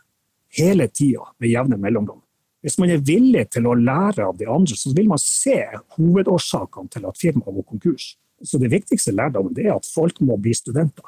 Hele 0.57 0.87
tida, 0.89 1.25
med 1.39 1.51
jevne 1.51 1.79
mellomrom. 1.81 2.21
Hvis 2.61 2.77
man 2.77 2.91
er 2.93 3.01
villig 3.05 3.47
til 3.53 3.67
å 3.69 3.77
lære 3.77 4.25
av 4.27 4.37
de 4.37 4.47
andre, 4.49 4.77
så 4.77 4.91
vil 4.93 5.09
man 5.09 5.21
se 5.21 5.57
hovedårsakene 5.97 6.91
til 6.93 7.07
at 7.09 7.17
firmaet 7.17 7.57
går 7.57 7.67
konkurs. 7.69 8.11
Så 8.43 8.57
Det 8.61 8.71
viktigste 8.73 9.13
lærdommen 9.13 9.57
er 9.61 9.75
at 9.75 9.85
folk 9.85 10.19
må 10.21 10.37
bli 10.41 10.53
studenter 10.57 11.05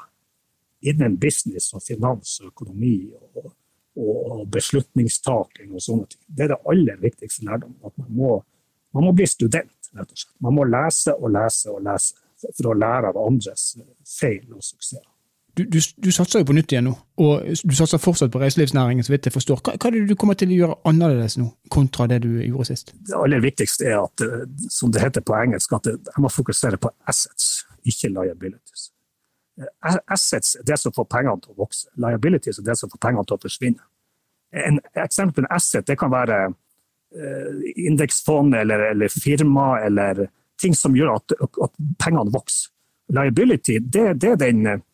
innen 0.84 1.16
business 1.20 1.72
og 1.74 1.82
finans 1.84 2.38
og 2.42 2.50
økonomi 2.52 2.96
og, 3.14 3.52
og 4.00 4.44
beslutningstaking 4.52 5.72
og 5.72 5.84
sånne 5.84 6.10
ting. 6.10 6.22
Det 6.26 6.46
er 6.46 6.54
det 6.54 6.60
aller 6.72 7.00
viktigste 7.02 7.46
lærdommen. 7.48 7.80
At 7.86 7.96
man 8.00 8.12
må, 8.18 8.36
man 8.94 9.08
må 9.08 9.14
bli 9.16 9.26
student, 9.30 9.90
rett 9.94 10.10
og 10.10 10.20
slett. 10.20 10.36
Man 10.44 10.58
må 10.58 10.68
lese 10.68 11.16
og 11.16 11.34
lese 11.34 11.72
og 11.72 11.82
lese 11.86 12.20
for 12.50 12.72
å 12.72 12.78
lære 12.78 13.12
av 13.12 13.20
andres 13.24 13.72
feil 14.18 14.46
og 14.52 14.62
suksesser 14.64 15.04
du, 15.56 15.64
du, 15.64 15.78
du, 15.96 16.10
satser 16.12 16.42
jo 16.42 16.48
på 16.48 16.54
nytt 16.56 16.72
igjen 16.74 16.88
nå, 16.88 16.92
og 17.22 17.44
du 17.46 17.74
satser 17.78 18.00
fortsatt 18.02 18.32
på 18.34 18.40
reiselivsnæringen. 18.42 19.06
så 19.06 19.14
vidt 19.14 19.28
jeg 19.28 19.34
forstår. 19.34 19.60
Hva, 19.62 19.76
hva 19.78 19.90
er 19.90 19.96
det 19.96 20.08
du 20.10 20.16
kommer 20.18 20.38
til 20.38 20.50
å 20.50 20.56
gjøre 20.58 20.78
annerledes 20.90 21.36
nå, 21.38 21.46
kontra 21.70 22.08
det 22.10 22.20
du 22.24 22.32
gjorde 22.42 22.72
sist? 22.72 22.90
Det 23.06 23.14
aller 23.18 23.42
viktigste 23.44 23.86
er 23.92 24.00
at, 24.00 24.24
eh, 24.24 24.48
som 24.72 24.90
det 24.94 25.04
heter 25.04 25.22
på 25.22 25.36
engelsk, 25.38 25.76
at 25.78 25.92
jeg 25.92 26.24
må 26.24 26.32
fokusere 26.32 26.80
på 26.82 26.90
assets, 27.10 27.52
ikke 27.86 28.10
liabilities. 28.16 28.88
Eh, 29.60 29.98
assets 30.06 30.56
er 30.60 30.66
det 30.66 30.78
som 30.80 30.94
får 30.94 31.08
pengene 31.10 31.40
til 31.42 31.54
å 31.54 31.64
vokse. 31.64 31.88
Liabilities 32.00 32.60
er 32.60 32.68
det 32.70 32.78
som 32.80 32.92
får 32.92 33.02
pengene 33.02 33.26
til 33.28 33.36
å 33.36 33.42
forsvinne. 33.42 33.86
En 34.54 34.78
eksempel 35.02 35.42
på 35.42 35.44
en 35.44 35.54
asset 35.54 35.86
det 35.86 35.96
kan 35.98 36.12
være 36.12 36.36
uh, 36.46 37.62
indeksfond 37.74 38.54
eller, 38.54 38.84
eller, 38.92 39.10
firma 39.10 39.80
eller 39.82 40.28
ting 40.62 40.76
som 40.78 40.94
gjør 40.94 41.16
at, 41.16 41.34
at 41.42 41.72
pengene 41.98 42.30
vokser. 42.30 42.70
Liability 43.10 43.80
det, 43.82 44.04
det 44.22 44.30
er 44.36 44.38
den 44.38 44.84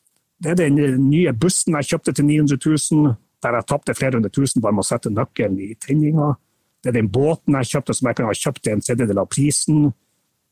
det 0.41 0.55
er 0.55 0.57
den 0.57 1.11
nye 1.11 1.33
bussen 1.37 1.77
jeg 1.77 1.91
kjøpte 1.91 2.15
til 2.17 2.25
900 2.25 2.57
000, 2.65 3.11
der 3.45 3.57
jeg 3.59 3.67
tapte 3.69 3.95
flere 3.97 4.17
hundre 4.17 4.31
tusen 4.33 4.63
bare 4.65 4.73
med 4.73 4.87
å 4.87 4.89
sette 4.89 5.13
nøkkelen 5.13 5.59
i 5.61 5.75
tenninga. 5.77 6.33
Det 6.81 6.93
er 6.93 6.97
den 6.97 7.11
båten 7.13 7.59
jeg 7.59 7.69
kjøpte 7.75 7.97
som 7.97 8.09
jeg 8.09 8.17
kunne 8.17 8.33
ha 8.33 8.39
kjøpt 8.41 8.63
til 8.65 8.73
en 8.73 8.85
tredjedel 8.85 9.21
av 9.21 9.29
prisen. 9.29 9.91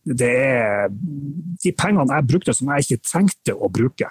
Det 0.09 0.31
er 0.31 0.89
de 0.93 1.73
pengene 1.77 2.17
jeg 2.17 2.29
brukte 2.31 2.55
som 2.57 2.71
jeg 2.73 2.87
ikke 2.87 3.05
trengte 3.05 3.55
å 3.55 3.69
bruke. 3.73 4.09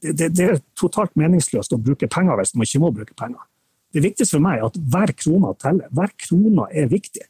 Det, 0.00 0.14
det, 0.16 0.30
det 0.36 0.46
er 0.46 0.60
totalt 0.78 1.12
meningsløst 1.20 1.74
å 1.76 1.80
bruke 1.80 2.08
penger 2.08 2.38
hvis 2.40 2.54
man 2.56 2.68
ikke 2.68 2.82
må 2.84 2.92
bruke 2.94 3.16
penger. 3.18 3.42
Det 3.90 4.04
viktigste 4.04 4.38
for 4.38 4.44
meg 4.44 4.60
er 4.60 4.68
at 4.68 4.78
hver 4.92 5.12
krone 5.18 5.50
teller. 5.60 5.90
Hver 5.96 6.14
krone 6.24 6.68
er 6.70 6.88
viktig. 6.90 7.26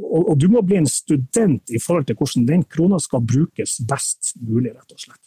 Og, 0.00 0.30
og, 0.30 0.36
du 0.40 0.46
må 0.48 0.62
bli 0.64 0.78
en 0.80 0.88
student 0.88 1.72
i 1.74 1.80
forhold 1.82 2.06
til 2.08 2.16
hvordan 2.16 2.46
den 2.48 2.62
krona 2.64 3.00
skal 3.02 3.24
brukes 3.26 3.76
best 3.88 4.32
mulig, 4.40 4.72
rett 4.72 4.94
og 4.94 5.02
slett. 5.02 5.20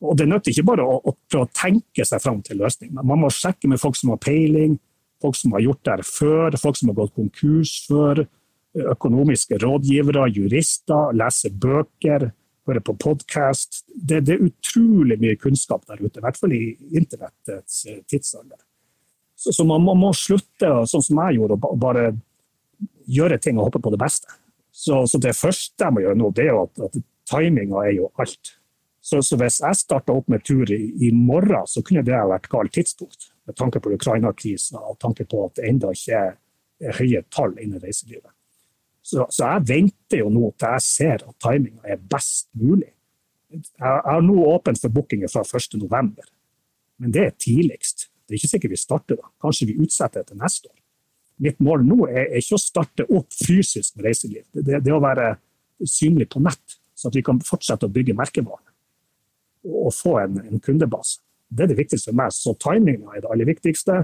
Og 0.00 0.16
Det 0.16 0.26
nytter 0.28 0.52
ikke 0.52 0.66
bare 0.70 0.84
å, 0.84 0.98
å, 1.00 1.14
å 1.40 1.46
tenke 1.56 2.04
seg 2.08 2.22
fram 2.24 2.40
til 2.44 2.60
løsning. 2.60 2.92
Man 2.96 3.20
må 3.20 3.30
sjekke 3.32 3.68
med 3.68 3.80
folk 3.80 3.96
som 3.96 4.12
har 4.12 4.20
peiling, 4.20 4.78
folk 5.20 5.36
som 5.36 5.56
har 5.56 5.64
gjort 5.64 5.82
det 5.88 6.06
før, 6.08 6.56
folk 6.60 6.78
som 6.80 6.92
har 6.92 6.98
gått 7.02 7.16
konkurs 7.16 7.74
før, 7.88 8.24
økonomiske 8.74 9.58
rådgivere, 9.58 10.28
jurister, 10.30 11.14
lese 11.16 11.50
bøker, 11.50 12.30
høre 12.68 12.82
på 12.84 12.94
podkast. 13.00 13.84
Det, 13.94 14.22
det, 14.26 14.36
er 14.36 14.50
utrolig 14.50 15.18
mye 15.20 15.38
kunnskap 15.40 15.86
der 15.88 16.02
ute, 16.02 16.20
i 16.20 16.24
hvert 16.24 16.38
fall 16.38 16.54
i 16.54 16.64
internettets 16.90 17.84
eh, 17.88 18.02
tidsalder. 18.10 18.60
Så, 19.40 19.54
så 19.56 19.64
man, 19.64 19.82
må, 19.82 19.96
må, 19.98 20.12
slutte, 20.16 20.70
sånn 20.90 21.04
som 21.04 21.22
jeg 21.24 21.40
gjorde, 21.40 21.56
å 21.56 21.80
bare 21.80 22.10
gjøre 23.10 23.40
ting 23.42 23.58
og 23.58 23.70
håpe 23.70 23.82
på 23.82 23.92
det 23.94 24.00
beste. 24.00 24.30
Så, 24.70 25.02
så 25.10 25.18
det 25.20 25.34
første 25.36 25.86
jeg 25.86 25.96
må 25.96 26.04
gjøre 26.04 26.20
nå, 26.20 26.30
det 26.36 26.46
er 26.46 26.52
jo 26.54 26.64
at, 26.68 26.82
at 26.86 26.98
timinga 27.30 27.84
er 27.88 27.96
jo 27.96 28.10
alt. 28.20 28.54
Så, 29.00 29.22
så 29.24 29.38
hvis 29.40 29.62
jeg 29.64 29.78
starta 29.80 30.14
opp 30.14 30.28
med 30.30 30.44
tur 30.44 30.68
i, 30.70 30.82
i, 31.06 31.08
morgen, 31.16 31.64
så 31.66 31.82
kunne 31.82 32.04
det 32.06 32.18
vært 32.30 32.50
galt 32.52 32.74
tidspunkt. 32.76 33.30
Med 33.48 33.56
tanke 33.58 33.80
på 33.82 33.94
Ukraina-krisen 33.96 34.78
og 34.78 34.98
tanke 35.02 35.24
på 35.26 35.46
at 35.46 35.56
det 35.56 35.70
ennå 35.70 35.94
ikke 35.96 36.20
er 36.20 37.00
høye 37.00 37.24
tall 37.32 37.56
innen 37.58 37.80
reiselivet. 37.82 38.30
Så, 39.10 39.26
så, 39.34 39.46
jeg 39.46 39.66
venter 39.66 40.22
jo 40.22 40.30
nå 40.30 40.52
til 40.54 40.74
jeg 40.76 40.86
ser 40.86 41.24
at 41.26 41.36
timinga 41.42 41.94
er 41.94 42.02
best 42.12 42.46
mulig. 42.58 42.92
Jeg, 43.50 43.64
jeg 43.66 44.02
har 44.06 44.22
nå 44.22 44.36
åpent 44.52 44.78
for 44.78 44.94
bookinger 44.94 45.30
fra 45.32 45.42
1.11, 45.42 46.28
men 47.02 47.14
det 47.14 47.24
er 47.24 47.34
tidligst. 47.34 48.06
Det 48.06 48.36
er 48.36 48.38
ikke 48.38 48.52
sikkert 48.52 48.74
vi 48.76 48.78
starter 48.78 49.18
da. 49.18 49.26
Kanskje 49.42 49.66
vi 49.72 49.78
utsetter 49.82 50.22
det 50.22 50.30
til 50.30 50.38
neste 50.38 50.70
år. 50.70 50.76
Mitt 51.40 51.62
mål 51.64 51.82
nå 51.88 52.04
er, 52.06 52.28
er 52.28 52.38
ikke 52.38 52.58
å 52.58 52.62
starte 52.62 53.06
opp 53.08 53.32
fysisk 53.34 53.96
med 53.96 54.10
reiseliv. 54.10 54.44
Det, 54.52 54.62
det, 54.68 54.82
det 54.86 54.94
å 54.94 55.00
være 55.02 55.32
synlig 55.88 56.28
på 56.30 56.42
nett, 56.44 56.76
så 56.94 57.08
at 57.08 57.16
vi 57.16 57.24
kan 57.26 57.40
fortsette 57.42 57.88
å 57.88 57.92
bygge 57.92 58.14
merkevaren 58.14 58.66
og 59.66 59.92
få 59.92 60.14
en, 60.22 60.38
en, 60.40 60.60
kundebase. 60.62 61.18
Det 61.50 61.66
er 61.66 61.72
det 61.72 61.80
viktigste 61.80 62.12
for 62.12 62.20
meg. 62.20 62.32
Så 62.32 62.54
timinga 62.62 63.16
er 63.16 63.24
det 63.24 63.32
aller 63.32 63.48
viktigste. 63.48 63.98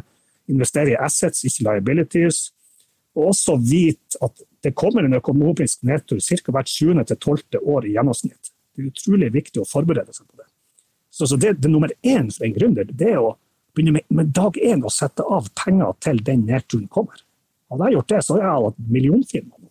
Investere 0.52 0.92
i 0.92 0.98
assets, 1.00 1.44
ikke 1.46 1.68
liabilities. 1.68 2.40
Og 3.16 3.30
også 3.30 3.56
vite 3.62 4.20
at 4.24 4.42
det 4.64 4.74
kommer 4.78 5.06
en 5.06 5.18
økonomisk 5.18 5.82
nedtur 5.86 6.20
ca. 6.20 6.52
hvert 6.52 6.70
7. 6.70 6.92
til 7.04 7.16
12. 7.16 7.58
år 7.62 7.86
i 7.86 7.94
gjennomsnitt. 7.96 8.52
Det 8.74 8.84
er 8.84 8.90
utrolig 8.92 9.32
viktig 9.34 9.62
å 9.62 9.68
forberede 9.68 10.14
seg 10.14 10.26
på 10.26 10.40
det. 10.40 10.48
Så, 11.10 11.26
så 11.26 11.38
det, 11.40 11.56
det 11.62 11.70
nummer 11.72 11.92
én 12.04 12.28
for 12.32 12.44
en 12.44 12.56
gründer 12.56 12.88
det 12.90 13.14
er 13.14 13.22
å 13.22 13.36
begynne 13.76 13.98
med, 13.98 14.06
med 14.12 14.32
dag 14.36 14.56
én 14.60 14.84
å 14.84 14.92
sette 14.92 15.24
av 15.24 15.48
penger 15.56 15.96
til 16.04 16.20
den 16.24 16.44
nedturen 16.48 16.88
kommer. 16.92 17.22
Hadde 17.72 17.88
jeg 17.88 17.96
gjort 17.96 18.12
det, 18.12 18.20
så 18.22 18.36
hadde 18.36 18.46
jeg 18.46 18.66
hatt 18.66 18.86
millionfirma 18.96 19.58
nå, 19.58 19.70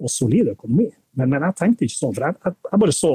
og 0.00 0.12
solid 0.12 0.50
økonomi. 0.54 0.88
Men, 1.18 1.30
men, 1.32 1.44
jeg 1.48 1.58
tenkte 1.58 1.86
ikke 1.86 1.98
sånn, 1.98 2.14
for 2.16 2.26
jeg, 2.26 2.38
jeg, 2.46 2.58
jeg 2.70 2.82
bare 2.84 2.96
så 2.96 3.12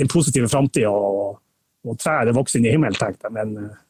den 0.00 0.10
positive 0.10 0.48
framtida 0.50 0.92
og, 0.92 1.40
og 1.84 1.98
trær 2.00 2.32
vokser 2.36 2.60
inn 2.60 2.68
i 2.68 2.74
himmelen, 2.74 2.96
tenkte 2.98 3.28
jeg. 3.28 3.36
Men 3.36 3.54
eh, 3.60 3.82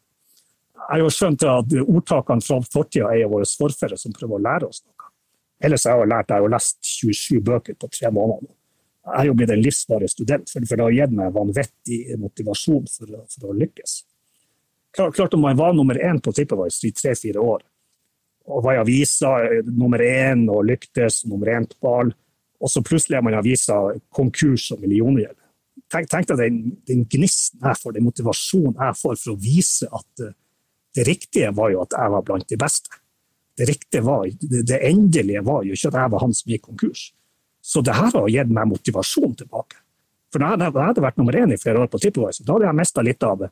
jeg 0.84 0.90
har 0.90 1.02
jo 1.04 1.12
skjønt 1.14 1.46
at 1.48 1.76
ordtakene 1.84 2.44
fra 2.44 2.58
fortida 2.66 3.14
er 3.14 3.30
våre 3.30 3.46
forfedre 3.48 3.98
som 4.00 4.14
prøver 4.14 4.38
å 4.38 4.44
lære 4.44 4.68
oss 4.68 4.82
noe. 4.84 4.93
Ellers 5.64 5.86
har 5.88 6.02
jeg 6.02 6.10
lært, 6.12 6.30
jeg 6.30 6.44
har 6.44 6.52
lest 6.52 6.78
27 6.84 7.40
bøker 7.44 7.76
på 7.80 7.88
tre 7.92 8.10
måneder. 8.12 8.50
Jeg 9.04 9.20
er 9.20 9.28
jo 9.28 9.36
blitt 9.36 9.52
en 9.52 9.62
livsvarig 9.62 10.08
student, 10.08 10.48
for, 10.50 10.64
det 10.64 10.84
har 10.84 10.96
gitt 10.96 11.14
meg 11.16 11.32
vanvittig 11.34 12.00
motivasjon 12.20 12.88
for, 12.88 13.14
for 13.34 13.52
å 13.52 13.56
lykkes. 13.60 13.98
Klart, 14.94 15.34
om 15.34 15.42
man 15.44 15.58
var 15.58 15.74
nummer 15.76 15.98
én 15.98 16.20
på 16.22 16.32
TripAdvice 16.32 16.88
i 16.88 16.92
tre-fire 16.96 17.42
år, 17.42 17.64
og 18.44 18.64
var 18.64 18.76
i 18.76 18.82
avisa 18.82 19.32
nummer 19.66 20.02
én 20.04 20.44
og 20.52 20.66
lyktes 20.68 21.22
nummer 21.28 21.50
én 21.52 21.66
på 21.68 21.80
ball. 21.84 22.12
Og 22.60 22.70
så 22.70 22.84
plutselig 22.84 23.18
er 23.18 23.24
man 23.24 23.34
i 23.34 23.40
avisa 23.40 23.78
konkurs 24.14 24.70
og 24.74 24.84
milliongjeld. 24.84 25.36
Tenk, 25.90 26.08
tenk 26.12 26.28
deg 26.30 26.40
den, 26.40 26.58
den 26.88 27.04
gnisten 27.10 27.64
jeg 27.64 27.80
får, 27.80 27.96
den 27.96 28.06
motivasjonen 28.06 28.76
jeg 28.78 28.98
får 29.00 29.16
for 29.20 29.32
å 29.34 29.40
vise 29.40 29.88
at 29.88 30.26
det 30.94 31.06
riktige 31.08 31.50
var 31.56 31.72
jo 31.74 31.82
at 31.82 31.96
jeg 31.96 32.12
var 32.14 32.24
blant 32.24 32.48
de 32.48 32.58
beste. 32.60 33.00
Det 33.54 34.00
var, 34.02 34.26
det, 34.40 34.78
endelige 34.82 35.42
var 35.46 35.62
jo 35.62 35.76
ikke 35.76 35.92
at 35.92 35.98
jeg 36.00 36.12
var 36.14 36.22
han 36.24 36.32
som 36.34 36.50
gikk 36.50 36.64
konkurs. 36.66 37.02
Så 37.64 37.80
det 37.86 37.94
her 37.96 38.10
har 38.12 38.30
gitt 38.32 38.50
meg 38.52 38.70
motivasjon 38.72 39.36
tilbake. 39.38 39.78
For 40.34 40.42
når 40.42 40.56
jeg, 40.58 40.74
hadde 40.74 41.04
vært 41.04 41.20
nummer 41.20 41.36
én 41.38 41.54
i 41.54 41.60
flere 41.60 41.84
år 41.84 41.90
på 41.92 42.00
TripAdvisor, 42.02 42.46
da 42.46 42.56
hadde 42.56 42.66
jeg 42.66 42.78
mista 42.80 43.04
litt 43.06 43.22
av, 43.24 43.44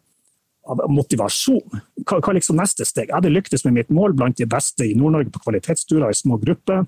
av 0.67 0.83
motivasjon. 0.91 1.85
Hva, 2.03 2.19
hva 2.19 2.35
liksom 2.35 2.59
neste 2.59 2.87
steg? 2.89 3.13
Jeg 3.13 3.15
hadde 3.15 3.31
lyktes 3.31 3.63
med 3.69 3.79
mitt 3.79 3.95
mål 3.95 4.17
blant 4.19 4.41
de 4.41 4.49
beste 4.51 4.89
i 4.89 4.97
Nord-Norge 4.99 5.31
på 5.33 5.45
kvalitetsturer 5.47 6.11
i 6.11 6.19
små 6.19 6.41
grupper. 6.43 6.83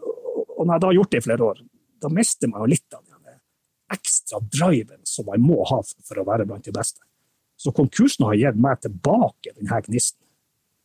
Og 0.00 0.64
når 0.64 0.72
jeg 0.72 0.82
da 0.82 0.90
har 0.90 0.98
gjort 0.98 1.12
det 1.12 1.20
i 1.20 1.26
flere 1.28 1.50
år, 1.52 1.62
da 2.00 2.10
mister 2.14 2.50
man 2.50 2.64
jo 2.64 2.72
litt 2.72 2.96
av 2.96 3.04
den 3.04 3.18
ekstra 3.92 4.40
driven 4.40 5.00
som 5.04 5.26
man 5.28 5.44
må 5.44 5.62
ha 5.68 5.80
for 5.82 6.20
å 6.20 6.26
være 6.28 6.46
blant 6.48 6.66
de 6.66 6.74
beste. 6.74 7.00
Så 7.58 7.72
konkursen 7.74 8.26
har 8.28 8.38
gitt 8.38 8.58
meg 8.60 8.80
tilbake 8.84 9.54
denne 9.54 9.80
gnisten. 9.86 10.22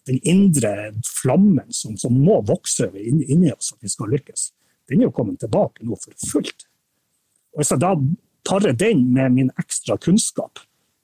Den 0.10 0.19
indre 0.27 0.91
flammen 1.07 1.72
som, 1.72 1.95
som 1.98 2.15
må 2.19 2.41
vokse 2.48 2.89
inni, 3.00 3.51
oss 3.53 3.72
for 3.72 3.79
at 3.79 3.88
vi 3.88 3.93
skal 3.93 4.12
lykkes. 4.12 4.50
Den 4.91 5.01
er 5.01 5.07
jo 5.07 5.15
kommet 5.15 5.39
tilbake 5.39 5.86
nå 5.88 5.95
for 6.01 6.27
fullt. 6.27 6.67
Og 7.53 7.62
Hvis 7.62 7.72
jeg 7.72 7.83
da 7.83 7.93
parer 8.43 8.75
den 8.75 9.05
med 9.15 9.38
min 9.38 9.51
ekstra 9.62 9.95
kunnskap, 10.01 10.60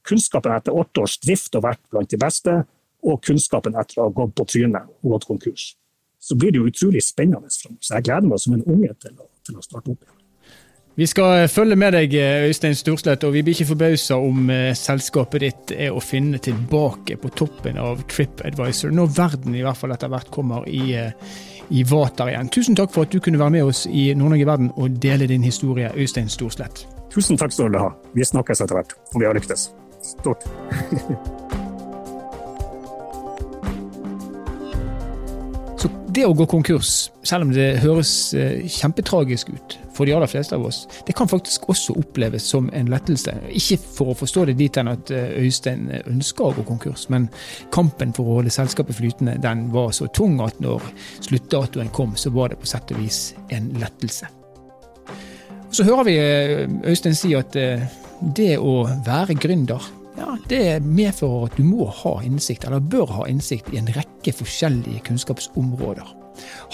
kunnskapen 0.07 0.51
etter 0.55 0.75
åtte 0.75 1.05
års 1.05 1.19
drift 1.23 1.55
og 1.55 1.63
vært 1.67 1.81
blant 1.93 2.11
de 2.11 2.19
beste, 2.19 2.57
og 3.07 3.21
kunnskapen 3.23 3.77
etter 3.79 4.01
å 4.01 4.09
ha 4.09 4.15
gått 4.15 4.35
på 4.35 4.47
trynet 4.51 4.89
og 4.99 5.15
gått 5.15 5.29
konkurs, 5.29 5.69
så 6.19 6.35
blir 6.35 6.51
det 6.51 6.59
jo 6.59 6.67
utrolig 6.67 7.03
spennende 7.05 7.47
framover. 7.53 7.83
Så 7.85 7.95
jeg 7.95 8.09
gleder 8.09 8.27
meg 8.27 8.41
som 8.43 8.57
en 8.57 8.65
unge 8.67 8.91
til 8.99 9.15
å, 9.15 9.29
til 9.47 9.59
å 9.59 9.63
starte 9.63 9.93
opp 9.93 10.03
igjen. 10.03 10.18
Vi 10.99 11.07
skal 11.07 11.45
følge 11.47 11.77
med 11.79 11.93
deg, 11.95 12.11
Øystein 12.49 12.73
Storslett, 12.75 13.23
og 13.23 13.31
vi 13.31 13.39
blir 13.45 13.55
ikke 13.55 13.69
forbausa 13.69 14.17
om 14.19 14.49
eh, 14.51 14.73
selskapet 14.75 15.45
ditt 15.45 15.71
er 15.71 15.95
å 15.95 16.01
finne 16.03 16.41
tilbake 16.43 17.15
på 17.21 17.31
toppen 17.39 17.79
av 17.79 18.01
TripAdvisor, 18.11 18.91
når 18.91 19.13
verden 19.15 19.55
i 19.55 19.63
hvert 19.63 19.79
fall 19.79 19.95
etter 19.95 20.11
hvert 20.11 20.27
kommer 20.35 20.67
i, 20.67 20.97
eh, 20.99 21.39
i 21.71 21.85
vater 21.87 22.33
igjen. 22.33 22.51
Tusen 22.51 22.75
takk 22.75 22.91
for 22.91 23.07
at 23.07 23.15
du 23.15 23.23
kunne 23.23 23.39
være 23.39 23.55
med 23.55 23.71
oss 23.71 23.85
i 23.87 24.09
Nord-Norge 24.11 24.51
Verden 24.51 24.73
og 24.75 24.99
dele 24.99 25.29
din 25.31 25.47
historie, 25.47 25.93
Øystein 25.95 26.27
Storslett. 26.27 26.83
Tusen 27.15 27.39
takk 27.39 27.55
skal 27.55 27.71
du 27.71 27.79
ha. 27.79 27.93
Vi 28.11 28.27
snakkes 28.27 28.59
etter 28.65 28.81
hvert, 28.81 28.97
om 29.13 29.23
vi 29.23 29.29
har 29.29 29.39
lyktes. 29.39 29.69
Stort. 30.03 30.43
det 36.13 36.25
å 36.25 36.33
gå 36.37 36.45
konkurs, 36.49 37.09
selv 37.27 37.47
om 37.47 37.51
det 37.53 37.79
høres 37.83 38.11
eh, 38.37 38.65
kjempetragisk 38.69 39.51
ut 39.53 39.75
for 39.95 40.07
de 40.07 40.13
aller 40.15 40.29
fleste 40.31 40.55
av 40.55 40.63
oss, 40.65 40.83
det 41.07 41.13
kan 41.17 41.29
faktisk 41.29 41.67
også 41.69 41.95
oppleves 41.99 42.47
som 42.49 42.69
en 42.75 42.89
lettelse. 42.91 43.33
Ikke 43.59 43.77
for 43.83 44.13
å 44.13 44.17
forstå 44.17 44.47
det 44.49 44.57
dit 44.61 44.79
hen 44.79 44.91
at 44.91 45.11
eh, 45.13 45.35
Øystein 45.43 45.89
ønsker 45.99 46.47
å 46.47 46.55
gå 46.57 46.65
konkurs, 46.69 47.07
men 47.13 47.27
kampen 47.75 48.15
for 48.15 48.25
å 48.25 48.39
holde 48.39 48.53
selskapet 48.53 48.97
flytende 48.97 49.37
den 49.43 49.67
var 49.75 49.93
så 49.95 50.09
tung 50.15 50.39
at 50.45 50.57
når 50.63 50.85
sluttdatoen 51.27 51.93
kom, 51.95 52.15
så 52.17 52.33
var 52.35 52.53
det 52.53 52.61
på 52.61 52.69
sett 52.69 52.95
og 52.95 53.03
vis 53.03 53.21
en 53.55 53.71
lettelse. 53.81 54.31
Så 55.69 55.85
hører 55.85 56.07
vi 56.07 56.17
eh, 56.17 56.65
Øystein 56.89 57.17
si 57.17 57.35
at 57.37 57.53
det 57.53 58.53
å 58.57 58.81
være 59.05 59.37
gründer 59.39 59.83
ja, 60.19 60.35
det 60.51 60.63
medfører 60.85 61.47
at 61.49 61.57
du 61.57 61.65
må 61.65 61.89
ha 62.01 62.17
innsikt, 62.25 62.67
eller 62.67 62.83
bør 62.83 63.19
ha 63.19 63.27
innsikt, 63.31 63.71
i 63.73 63.79
en 63.81 63.91
rekke 63.95 64.33
forskjellige 64.35 65.05
kunnskapsområder. 65.07 66.18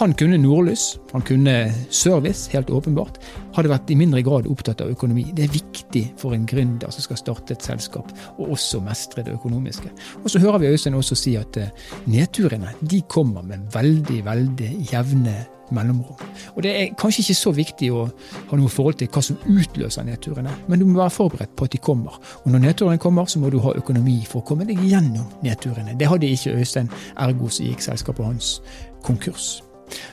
Han 0.02 0.14
kunne 0.18 0.40
nordlys, 0.42 0.98
han 1.14 1.24
kunne 1.26 1.56
service, 1.90 2.50
helt 2.54 2.70
åpenbart. 2.74 3.20
Hadde 3.56 3.72
vært 3.72 3.92
i 3.94 3.98
mindre 4.00 4.24
grad 4.26 4.50
opptatt 4.52 4.84
av 4.84 4.92
økonomi. 4.92 5.28
Det 5.36 5.46
er 5.46 5.56
viktig 5.56 6.04
for 6.22 6.36
en 6.36 6.46
gründer 6.50 6.92
som 6.94 7.06
skal 7.06 7.22
starte 7.22 7.56
et 7.56 7.66
selskap, 7.66 8.12
og 8.38 8.56
også 8.58 8.84
mestre 8.86 9.24
det 9.26 9.36
økonomiske. 9.38 9.92
Og 10.24 10.30
så 10.32 10.44
hører 10.44 10.64
vi 10.64 10.72
Øystein 10.76 10.98
også 11.00 11.18
si 11.20 11.36
at 11.40 11.58
eh, 11.62 11.74
nedturene 12.12 12.76
de 12.82 13.02
kommer 13.10 13.46
med 13.46 13.68
veldig, 13.74 14.22
veldig 14.26 14.72
jevne 14.92 15.36
mellomrom. 15.72 16.16
Og 16.56 16.64
Det 16.64 16.72
er 16.82 16.94
kanskje 16.98 17.22
ikke 17.22 17.38
så 17.38 17.52
viktig 17.52 17.92
å 17.94 18.06
ha 18.50 18.58
noe 18.58 18.72
forhold 18.72 19.00
til 19.00 19.10
hva 19.12 19.22
som 19.26 19.40
utløser 19.50 20.06
nedturene, 20.08 20.54
men 20.68 20.80
du 20.80 20.86
må 20.86 21.00
være 21.00 21.16
forberedt 21.16 21.56
på 21.56 21.66
at 21.66 21.74
de 21.74 21.82
kommer. 21.82 22.20
Og 22.44 22.52
når 22.52 22.66
nedturene 22.68 23.02
kommer, 23.02 23.26
så 23.26 23.40
må 23.40 23.50
du 23.50 23.60
ha 23.64 23.76
økonomi 23.78 24.22
for 24.30 24.42
å 24.42 24.48
komme 24.48 24.68
deg 24.68 24.82
gjennom 24.86 25.28
nedturene. 25.46 25.98
Det 25.98 26.10
hadde 26.10 26.30
ikke 26.30 26.58
Øystein, 26.60 26.92
ergo 27.18 27.50
så 27.50 27.66
gikk 27.66 27.82
selskapet 27.86 28.26
hans 28.26 28.60
konkurs. 29.06 29.60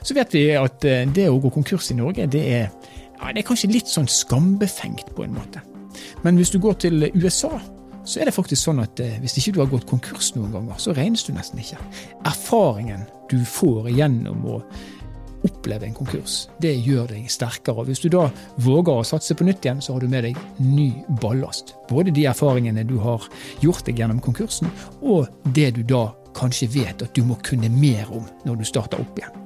Så 0.04 0.14
vet 0.16 0.34
vi 0.34 0.46
at 0.58 0.84
eh, 0.88 1.04
det 1.08 1.28
å 1.30 1.40
gå 1.42 1.52
konkurs 1.52 1.90
i 1.92 1.98
Norge, 1.98 2.28
det 2.30 2.42
er, 2.60 2.70
ja, 3.18 3.32
det 3.32 3.42
er 3.42 3.48
kanskje 3.48 3.72
litt 3.72 3.90
sånn 3.90 4.10
skambefengt 4.10 5.14
på 5.16 5.26
en 5.26 5.36
måte. 5.36 5.62
Men 6.24 6.38
hvis 6.38 6.52
du 6.52 6.60
går 6.62 6.78
til 6.84 7.08
USA, 7.14 7.52
så 8.04 8.20
er 8.20 8.28
det 8.28 8.34
faktisk 8.34 8.66
sånn 8.66 8.82
at 8.82 9.00
eh, 9.02 9.18
hvis 9.22 9.38
ikke 9.40 9.56
du 9.56 9.60
har 9.62 9.70
gått 9.70 9.88
konkurs 9.90 10.32
noen 10.36 10.52
ganger, 10.54 10.80
så 10.82 10.94
regnes 10.96 11.24
du 11.26 11.32
nesten 11.36 11.62
ikke. 11.62 11.78
Erfaringen 12.28 13.06
du 13.30 13.38
får 13.48 13.92
gjennom 13.94 14.42
å 14.50 14.58
oppleve 15.46 15.88
en 15.88 15.94
konkurs. 15.96 16.46
Det 16.62 16.70
gjør 16.84 17.08
deg 17.10 17.30
sterkere. 17.30 17.84
Hvis 17.88 18.02
du 18.04 18.08
da 18.12 18.28
våger 18.62 19.00
å 19.00 19.06
satse 19.06 19.34
på 19.34 19.46
nytt 19.46 19.64
igjen, 19.64 19.82
så 19.82 19.96
har 19.96 20.04
du 20.04 20.10
med 20.10 20.26
deg 20.28 20.38
ny 20.62 20.92
ballast. 21.22 21.74
Både 21.90 22.14
de 22.14 22.28
erfaringene 22.30 22.84
du 22.86 22.98
har 23.02 23.26
gjort 23.62 23.86
deg 23.88 24.02
gjennom 24.02 24.22
konkursen, 24.22 24.70
og 25.02 25.26
det 25.56 25.72
du 25.78 25.82
da 25.82 26.08
kanskje 26.36 26.70
vet 26.74 27.02
at 27.04 27.14
du 27.16 27.24
må 27.26 27.38
kunne 27.44 27.70
mer 27.72 28.10
om 28.12 28.26
når 28.46 28.60
du 28.60 28.68
starter 28.68 29.00
opp 29.02 29.18
igjen. 29.18 29.38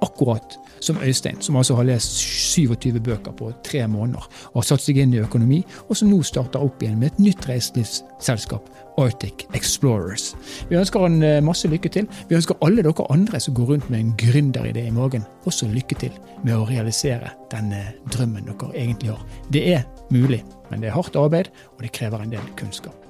Akkurat 0.00 0.56
som 0.80 0.96
Øystein, 1.04 1.36
som 1.40 1.56
altså 1.56 1.74
har 1.76 1.84
lest 1.84 2.16
27 2.16 3.00
bøker 3.00 3.32
på 3.36 3.52
tre 3.64 3.86
måneder 3.86 4.28
og 4.52 4.62
har 4.62 4.68
satt 4.70 4.84
seg 4.84 4.96
inn 4.96 5.12
i 5.14 5.20
økonomi, 5.20 5.60
og 5.88 5.96
som 5.96 6.08
nå 6.08 6.22
starter 6.24 6.62
opp 6.64 6.82
igjen 6.82 6.98
med 7.00 7.12
et 7.12 7.20
nytt 7.20 7.48
reiselivsselskap, 7.48 8.70
Arctic 9.00 9.44
Explorers. 9.54 10.30
Vi 10.68 10.76
ønsker 10.76 11.04
han 11.04 11.22
eh, 11.24 11.42
masse 11.44 11.68
lykke 11.68 11.92
til. 11.92 12.08
Vi 12.28 12.36
ønsker 12.36 12.58
alle 12.64 12.84
dere 12.84 13.06
andre 13.12 13.40
som 13.40 13.54
går 13.56 13.74
rundt 13.74 13.90
med 13.92 14.00
en 14.00 14.14
gründeridé 14.20 14.86
i 14.88 14.94
magen, 14.94 15.24
også 15.48 15.68
lykke 15.68 16.00
til 16.00 16.16
med 16.44 16.56
å 16.56 16.66
realisere 16.68 17.32
den 17.52 17.72
drømmen 18.12 18.48
dere 18.48 18.72
egentlig 18.74 19.12
har. 19.14 19.22
Det 19.52 19.66
er 19.76 19.86
mulig, 20.10 20.42
men 20.70 20.80
det 20.80 20.90
er 20.90 20.98
hardt 20.98 21.16
arbeid, 21.16 21.52
og 21.76 21.84
det 21.84 21.94
krever 21.96 22.24
en 22.24 22.34
del 22.34 22.52
kunnskap. 22.60 23.09